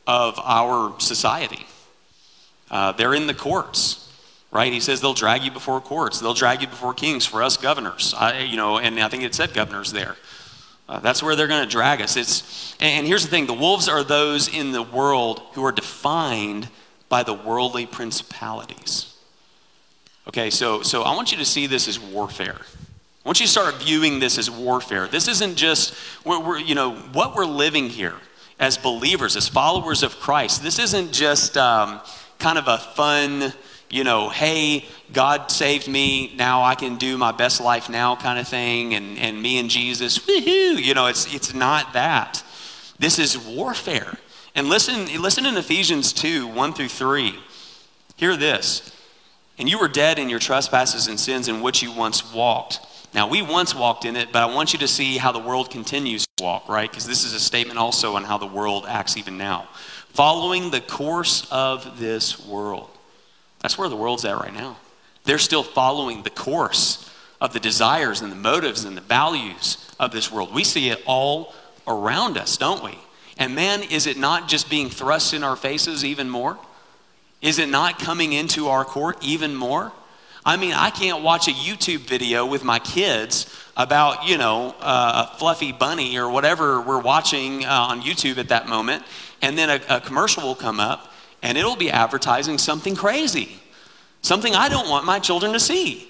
[0.08, 1.66] of our society.
[2.70, 4.12] Uh, they're in the courts,
[4.52, 4.74] right?
[4.74, 6.20] He says they'll drag you before courts.
[6.20, 7.26] They'll drag you before kings.
[7.26, 10.16] For us, governors, I, you know, and I think it said governors there.
[10.90, 12.18] Uh, that's where they're going to drag us.
[12.18, 16.68] It's, and here's the thing the wolves are those in the world who are defined
[17.08, 19.13] by the worldly principalities.
[20.28, 22.56] Okay, so, so I want you to see this as warfare.
[22.56, 25.08] I want you to start viewing this as warfare.
[25.08, 25.96] This isn't just,
[26.26, 28.16] we're, we're, you know, what we're living here
[28.60, 30.64] as believers, as followers of Christ.
[30.64, 32.00] This isn't just um,
[32.40, 33.54] kind of a fun,
[33.90, 38.40] you know, hey, God saved me, now I can do my best life now kind
[38.40, 40.82] of thing, and, and me and Jesus, woohoo.
[40.82, 42.44] You know, it's, it's not that.
[42.98, 44.18] This is warfare.
[44.56, 47.38] And listen, listen in Ephesians 2 1 through 3.
[48.16, 48.94] Hear this.
[49.58, 52.80] And you were dead in your trespasses and sins in which you once walked.
[53.14, 55.70] Now, we once walked in it, but I want you to see how the world
[55.70, 56.90] continues to walk, right?
[56.90, 59.68] Because this is a statement also on how the world acts even now.
[60.10, 62.90] Following the course of this world.
[63.62, 64.78] That's where the world's at right now.
[65.26, 70.12] They're still following the course of the desires and the motives and the values of
[70.12, 70.54] this world.
[70.54, 71.54] We see it all
[71.88, 72.98] around us, don't we?
[73.38, 76.58] And man, is it not just being thrust in our faces even more?
[77.44, 79.92] Is it not coming into our court even more?
[80.46, 85.28] I mean, I can't watch a YouTube video with my kids about, you know, uh,
[85.30, 89.04] a fluffy bunny or whatever we're watching uh, on YouTube at that moment,
[89.42, 93.60] and then a, a commercial will come up and it'll be advertising something crazy.
[94.22, 96.08] Something I don't want my children to see.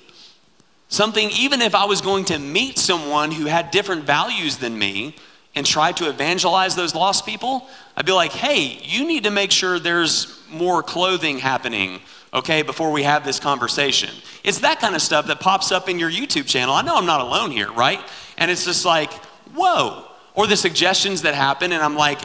[0.88, 5.16] Something, even if I was going to meet someone who had different values than me
[5.56, 9.52] and try to evangelize those lost people, I'd be like, hey, you need to make
[9.52, 12.02] sure there's more clothing happening,
[12.34, 14.10] okay, before we have this conversation.
[14.44, 16.74] It's that kind of stuff that pops up in your YouTube channel.
[16.74, 18.00] I know I'm not alone here, right?
[18.38, 19.14] And it's just like,
[19.54, 20.06] whoa.
[20.34, 22.22] Or the suggestions that happen, and I'm like,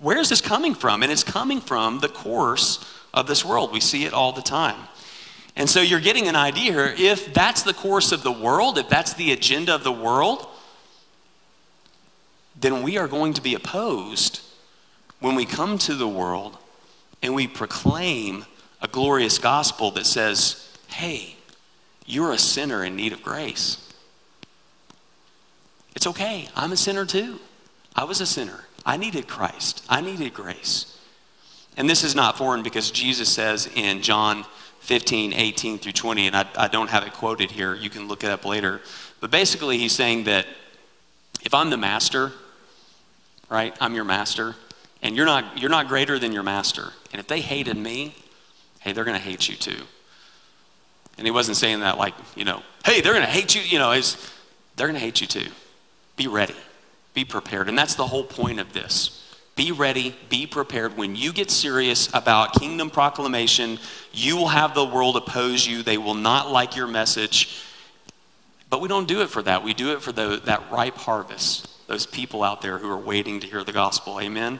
[0.00, 1.02] where is this coming from?
[1.02, 3.72] And it's coming from the course of this world.
[3.72, 4.88] We see it all the time.
[5.54, 6.94] And so you're getting an idea here.
[6.96, 10.46] If that's the course of the world, if that's the agenda of the world,
[12.62, 14.40] then we are going to be opposed
[15.20, 16.56] when we come to the world
[17.22, 18.44] and we proclaim
[18.80, 21.36] a glorious gospel that says, hey,
[22.06, 23.78] you're a sinner in need of grace.
[25.94, 26.48] It's okay.
[26.56, 27.38] I'm a sinner too.
[27.94, 28.64] I was a sinner.
[28.84, 29.84] I needed Christ.
[29.88, 30.98] I needed grace.
[31.76, 34.44] And this is not foreign because Jesus says in John
[34.80, 38.24] 15, 18 through 20, and I, I don't have it quoted here, you can look
[38.24, 38.80] it up later.
[39.20, 40.46] But basically, he's saying that
[41.44, 42.32] if I'm the master,
[43.50, 44.54] right, I'm your master,
[45.02, 46.92] and you're not, you're not greater than your master.
[47.12, 48.14] And if they hated me,
[48.80, 49.82] hey, they're going to hate you too.
[51.18, 53.60] And he wasn't saying that like, you know, hey, they're going to hate you.
[53.62, 53.92] You know,
[54.76, 55.50] they're going to hate you too.
[56.16, 56.56] Be ready,
[57.14, 57.68] be prepared.
[57.68, 59.18] And that's the whole point of this.
[59.54, 60.96] Be ready, be prepared.
[60.96, 63.78] When you get serious about kingdom proclamation,
[64.12, 65.82] you will have the world oppose you.
[65.82, 67.62] They will not like your message.
[68.70, 69.62] But we don't do it for that.
[69.62, 73.38] We do it for the, that ripe harvest, those people out there who are waiting
[73.38, 74.18] to hear the gospel.
[74.18, 74.58] Amen?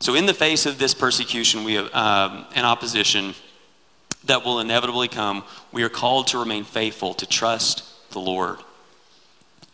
[0.00, 3.34] So, in the face of this persecution we have, um, and opposition
[4.24, 8.58] that will inevitably come, we are called to remain faithful, to trust the Lord.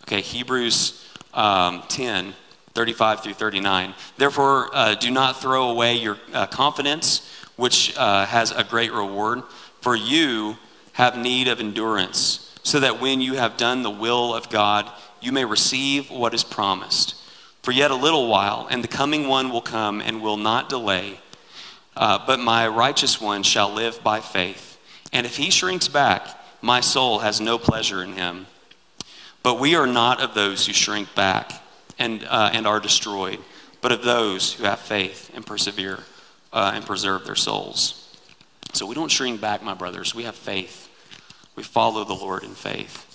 [0.03, 2.33] Okay, Hebrews um, 10,
[2.75, 3.93] 35 through 39.
[4.19, 9.43] Therefore, uh, do not throw away your uh, confidence, which uh, has a great reward,
[9.81, 10.59] for you
[10.93, 14.89] have need of endurance, so that when you have done the will of God,
[15.21, 17.15] you may receive what is promised.
[17.63, 21.21] For yet a little while, and the coming one will come and will not delay.
[21.97, 24.79] Uh, but my righteous one shall live by faith.
[25.13, 26.29] And if he shrinks back,
[26.63, 28.47] my soul has no pleasure in him.
[29.43, 31.53] But we are not of those who shrink back
[31.99, 33.41] and, uh, and are destroyed,
[33.81, 36.01] but of those who have faith and persevere
[36.53, 38.17] uh, and preserve their souls.
[38.75, 40.15] So we don't shrink back, my brothers.
[40.15, 40.89] We have faith.
[41.57, 43.08] We follow the Lord in faith.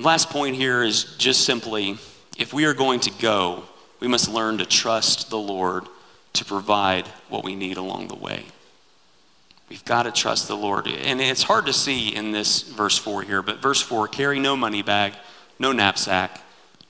[0.00, 1.98] And last point here is just simply
[2.38, 3.64] if we are going to go,
[4.00, 5.84] we must learn to trust the Lord
[6.32, 8.46] to provide what we need along the way.
[9.68, 10.86] We've got to trust the Lord.
[10.86, 14.56] And it's hard to see in this verse 4 here, but verse 4 carry no
[14.56, 15.12] money bag,
[15.58, 16.40] no knapsack,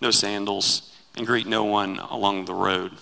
[0.00, 2.92] no sandals, and greet no one along the road.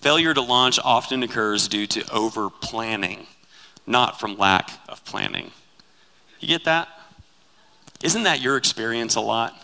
[0.00, 3.26] Failure to launch often occurs due to over planning,
[3.88, 5.50] not from lack of planning.
[6.38, 6.86] You get that?
[8.02, 9.62] Isn't that your experience a lot?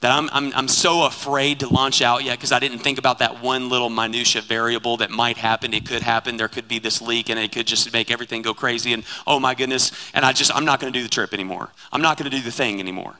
[0.00, 3.20] that I'm, I'm, I'm so afraid to launch out yet because I didn't think about
[3.20, 5.72] that one little minutia variable that might happen.
[5.72, 6.36] It could happen.
[6.36, 8.92] There could be this leak and it could just make everything go crazy.
[8.92, 9.92] And oh my goodness.
[10.12, 11.70] And I just, I'm not going to do the trip anymore.
[11.92, 13.14] I'm not going to do the thing anymore.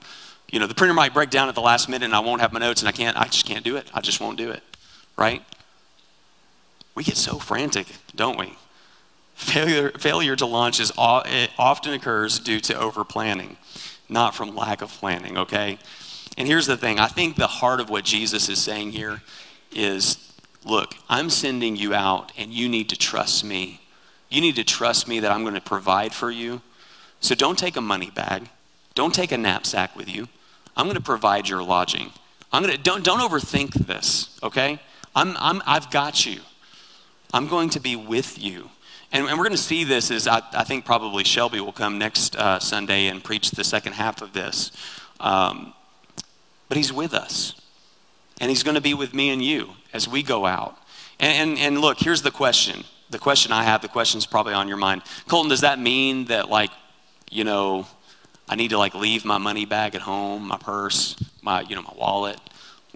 [0.51, 2.53] You know, the printer might break down at the last minute and I won't have
[2.53, 3.91] my notes and I can't, I just can't do it.
[3.95, 4.63] I just won't do it.
[5.17, 5.43] Right?
[6.95, 8.55] We get so frantic, don't we?
[9.35, 13.57] Failure, failure to launch is, uh, often occurs due to over planning,
[14.09, 15.79] not from lack of planning, okay?
[16.37, 19.23] And here's the thing I think the heart of what Jesus is saying here
[19.73, 20.19] is
[20.65, 23.81] look, I'm sending you out and you need to trust me.
[24.29, 26.61] You need to trust me that I'm going to provide for you.
[27.21, 28.49] So don't take a money bag.
[28.95, 30.29] Don't take a knapsack with you.
[30.77, 32.11] I'm going to provide your lodging.
[32.53, 34.81] I'm going to don't don't overthink this, okay?
[35.15, 36.41] I'm, I'm I've got you.
[37.33, 38.71] I'm going to be with you.
[39.13, 41.99] And, and we're going to see this as I, I, think probably Shelby will come
[41.99, 44.73] next uh, Sunday and preach the second half of this.
[45.21, 45.73] Um,
[46.69, 47.55] but He's with us.
[48.41, 50.77] And He's going to be with me and you as we go out.
[51.21, 52.85] And, and, and look, here's the question.
[53.11, 55.03] The question I have, the question's probably on your mind.
[55.29, 56.71] Colton, does that mean that, like,
[57.31, 57.87] you know,
[58.49, 61.83] I need to like leave my money bag at home, my purse, my you know
[61.83, 62.39] my wallet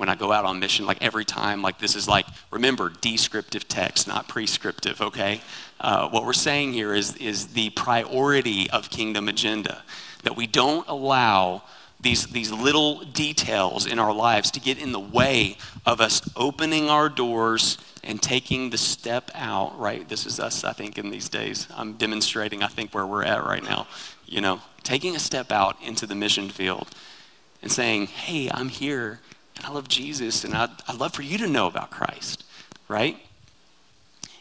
[0.01, 0.86] when I go out on mission.
[0.86, 5.01] Like every time, like this is like remember descriptive text, not prescriptive.
[5.01, 5.42] Okay,
[5.78, 9.82] uh, what we're saying here is is the priority of kingdom agenda
[10.22, 11.62] that we don't allow
[12.01, 16.88] these, these little details in our lives to get in the way of us opening
[16.88, 20.09] our doors and taking the step out, right?
[20.09, 21.68] This is us, I think, in these days.
[21.76, 23.86] I'm demonstrating, I think, where we're at right now.
[24.24, 26.88] You know, taking a step out into the mission field
[27.61, 29.20] and saying, hey, I'm here
[29.57, 32.44] and I love Jesus and I'd, I'd love for you to know about Christ,
[32.88, 33.16] right?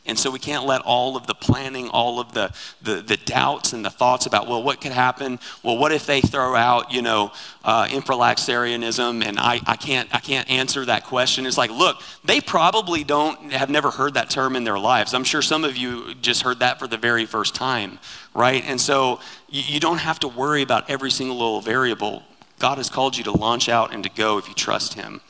[0.09, 2.51] And so we can't let all of the planning, all of the,
[2.81, 5.39] the, the, doubts and the thoughts about, well, what could happen?
[5.61, 7.31] Well, what if they throw out, you know,
[7.63, 11.45] uh, infralapsarianism and I, I, can't, I can't answer that question?
[11.45, 15.13] It's like, look, they probably don't, have never heard that term in their lives.
[15.13, 17.99] I'm sure some of you just heard that for the very first time,
[18.33, 18.63] right?
[18.65, 22.23] And so you, you don't have to worry about every single little variable.
[22.59, 25.21] God has called you to launch out and to go if you trust Him,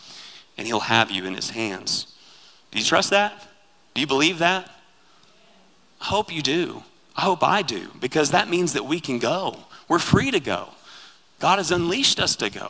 [0.58, 2.08] and He'll have you in His hands.
[2.72, 3.48] Do you trust that?
[3.94, 4.70] Do you believe that?
[6.02, 6.84] I hope you do.
[7.16, 9.58] I hope I do, because that means that we can go.
[9.88, 10.70] We're free to go.
[11.40, 12.70] God has unleashed us to go.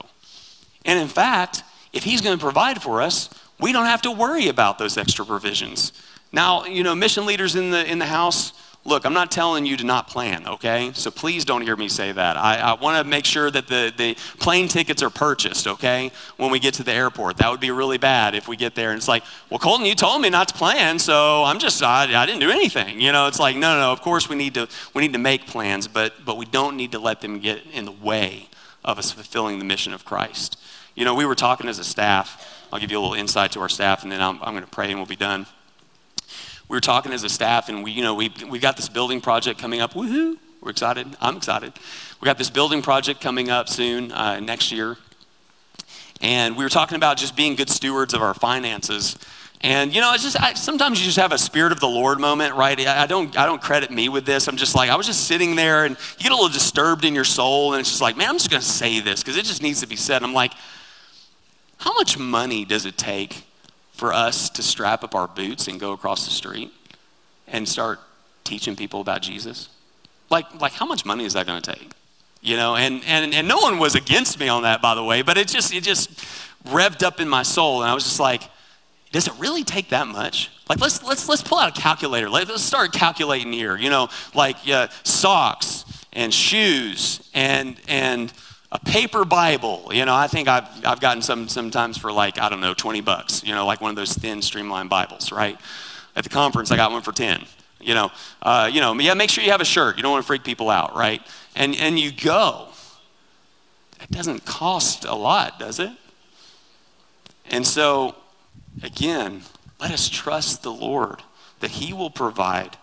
[0.85, 3.29] And in fact, if He's going to provide for us,
[3.59, 5.91] we don't have to worry about those extra provisions.
[6.31, 8.53] Now, you know, mission leaders in the, in the house,
[8.89, 10.89] Look, I'm not telling you to not plan, okay?
[10.95, 12.37] So please don't hear me say that.
[12.37, 16.49] I, I want to make sure that the, the plane tickets are purchased, okay, when
[16.49, 17.37] we get to the airport.
[17.37, 19.93] That would be really bad if we get there and it's like, well, Colton, you
[19.93, 22.99] told me not to plan, so I'm just, I, I didn't do anything.
[22.99, 25.19] You know, it's like, no, no, no, of course we need to, we need to
[25.19, 28.49] make plans, but, but we don't need to let them get in the way
[28.83, 30.59] of us fulfilling the mission of Christ.
[30.95, 32.67] You know, we were talking as a staff.
[32.73, 34.69] I'll give you a little insight to our staff, and then I'm, I'm going to
[34.69, 35.45] pray and we'll be done
[36.69, 39.19] we were talking as a staff, and we, you know, we we got this building
[39.19, 39.93] project coming up.
[39.93, 40.37] Woohoo!
[40.61, 41.07] We're excited.
[41.19, 41.73] I'm excited.
[42.21, 44.97] We got this building project coming up soon uh, next year,
[46.21, 49.17] and we were talking about just being good stewards of our finances.
[49.61, 52.19] And you know, it's just I, sometimes you just have a spirit of the Lord
[52.19, 52.79] moment, right?
[52.79, 54.47] I, I, don't I don't credit me with this.
[54.47, 57.15] I'm just like I was just sitting there, and you get a little disturbed in
[57.15, 59.45] your soul, and it's just like, man, I'm just going to say this because it
[59.45, 60.21] just needs to be said.
[60.21, 60.53] I'm like,
[61.77, 63.43] how much money does it take
[63.99, 66.71] for us to strap up our boots and go across the street
[67.47, 67.99] and start
[68.45, 69.69] teaching people about Jesus?
[70.29, 71.91] Like, like how much money is that going to take?
[72.41, 75.21] You know, and, and, and no one was against me on that, by the way,
[75.21, 76.11] but it just, it just
[76.67, 77.81] revved up in my soul.
[77.81, 78.41] And I was just like,
[79.11, 80.49] does it really take that much?
[80.69, 82.29] Like, let's, let's, let's pull out a calculator.
[82.29, 83.75] Let's start calculating here.
[83.75, 85.83] You know, like uh, socks
[86.13, 88.31] and shoes and, and
[88.71, 89.89] a paper Bible.
[89.91, 93.01] You know, I think I've, I've gotten some sometimes for like, I don't know, 20
[93.01, 93.43] bucks.
[93.43, 95.57] You know, like one of those thin, streamlined Bibles, right?
[96.15, 97.43] At the conference, I got one for 10.
[97.81, 98.11] You know,
[98.41, 99.95] uh, you know, yeah, make sure you have a shirt.
[99.95, 101.21] You don't want to freak people out, right?
[101.55, 102.67] And, and you go.
[104.01, 105.91] It doesn't cost a lot, does it?
[107.49, 108.15] And so,
[108.83, 109.41] again,
[109.79, 111.23] let us trust the Lord
[111.61, 112.77] that He will provide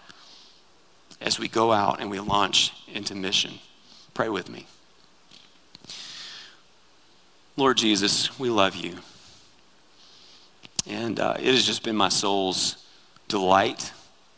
[1.20, 3.55] as we go out and we launch into mission.
[4.14, 4.66] Pray with me.
[7.59, 8.97] Lord Jesus, we love you.
[10.87, 12.85] And uh, it has just been my soul's
[13.29, 13.93] delight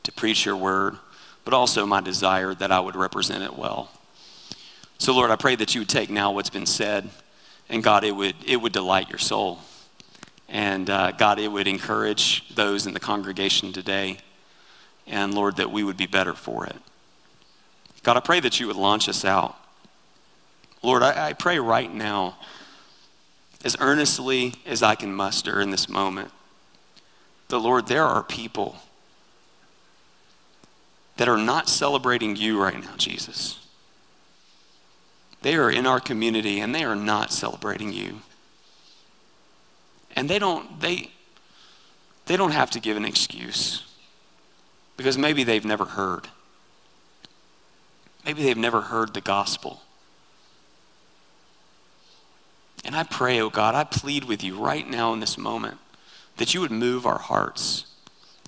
[0.04, 0.96] to preach your word,
[1.44, 3.90] but also my desire that I would represent it well.
[4.98, 7.10] So, Lord, I pray that you would take now what's been said,
[7.68, 9.58] and God, it would, it would delight your soul.
[10.48, 14.18] And uh, God, it would encourage those in the congregation today.
[15.08, 16.76] And Lord, that we would be better for it.
[18.04, 19.56] God, I pray that you would launch us out.
[20.84, 22.36] Lord, I, I pray right now,
[23.64, 26.30] as earnestly as I can muster in this moment,
[27.48, 28.76] the Lord, there are people
[31.16, 33.58] that are not celebrating you right now, Jesus.
[35.42, 38.20] They are in our community and they are not celebrating you.
[40.16, 41.10] And they don't they
[42.26, 43.84] they don't have to give an excuse
[44.96, 46.28] because maybe they've never heard.
[48.24, 49.80] Maybe they've never heard the gospel.
[52.88, 55.76] And I pray, oh God, I plead with you right now in this moment
[56.38, 57.84] that you would move our hearts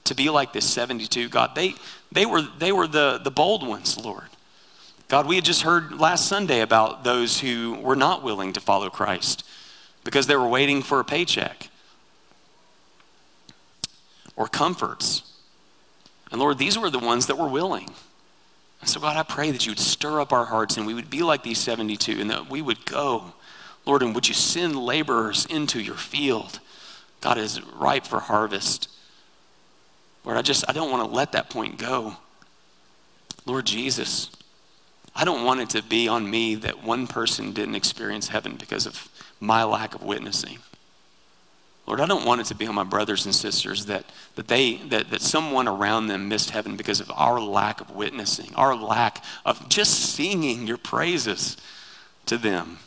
[0.04, 1.28] to be like this 72.
[1.28, 1.74] God, they,
[2.10, 4.30] they were, they were the, the bold ones, Lord.
[5.08, 8.88] God, we had just heard last Sunday about those who were not willing to follow
[8.88, 9.44] Christ
[10.04, 11.68] because they were waiting for a paycheck
[14.36, 15.34] or comforts.
[16.32, 17.90] And Lord, these were the ones that were willing.
[18.80, 21.10] And so, God, I pray that you would stir up our hearts and we would
[21.10, 23.34] be like these 72 and that we would go.
[23.86, 26.60] Lord, and would you send laborers into your field?
[27.20, 28.88] God is ripe for harvest.
[30.24, 32.16] Lord, I just, I don't want to let that point go.
[33.46, 34.30] Lord Jesus,
[35.14, 38.86] I don't want it to be on me that one person didn't experience heaven because
[38.86, 39.08] of
[39.40, 40.58] my lack of witnessing.
[41.86, 44.04] Lord, I don't want it to be on my brothers and sisters that,
[44.36, 48.54] that, they, that, that someone around them missed heaven because of our lack of witnessing,
[48.54, 51.56] our lack of just singing your praises
[52.26, 52.78] to them.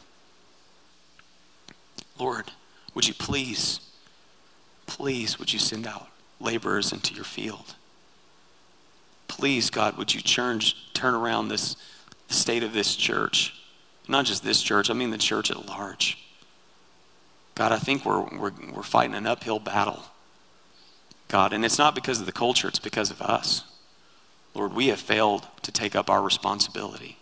[2.20, 2.51] Lord,
[2.93, 3.80] would you please,
[4.86, 6.09] please, would you send out
[6.43, 7.76] laborers into your field.
[9.28, 10.59] Please, God, would you turn,
[10.93, 11.76] turn around this
[12.28, 13.53] state of this church?
[14.07, 16.20] Not just this church, I mean the church at large.
[17.55, 20.03] God, I think we're, we're, we're fighting an uphill battle.
[21.30, 23.64] God, and it's not because of the culture, it's because of us.
[24.53, 27.18] Lord, we have failed to take up our responsibility.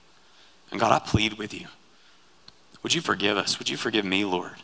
[0.69, 1.67] And God, I plead with you.
[2.83, 3.59] Would you forgive us?
[3.59, 4.55] Would you forgive me, Lord?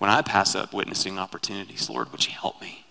[0.00, 2.86] When I pass up witnessing opportunities, Lord, would you help me?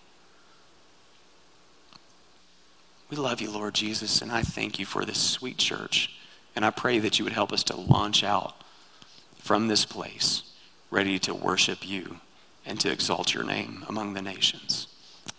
[3.10, 6.14] We love you, Lord Jesus, and I thank you for this sweet church.
[6.54, 8.62] And I pray that you would help us to launch out
[9.38, 10.44] from this place,
[10.88, 12.20] ready to worship you
[12.64, 14.86] and to exalt your name among the nations.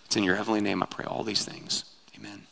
[0.04, 1.86] It's in your heavenly name I pray all these things.
[2.18, 2.48] Amen.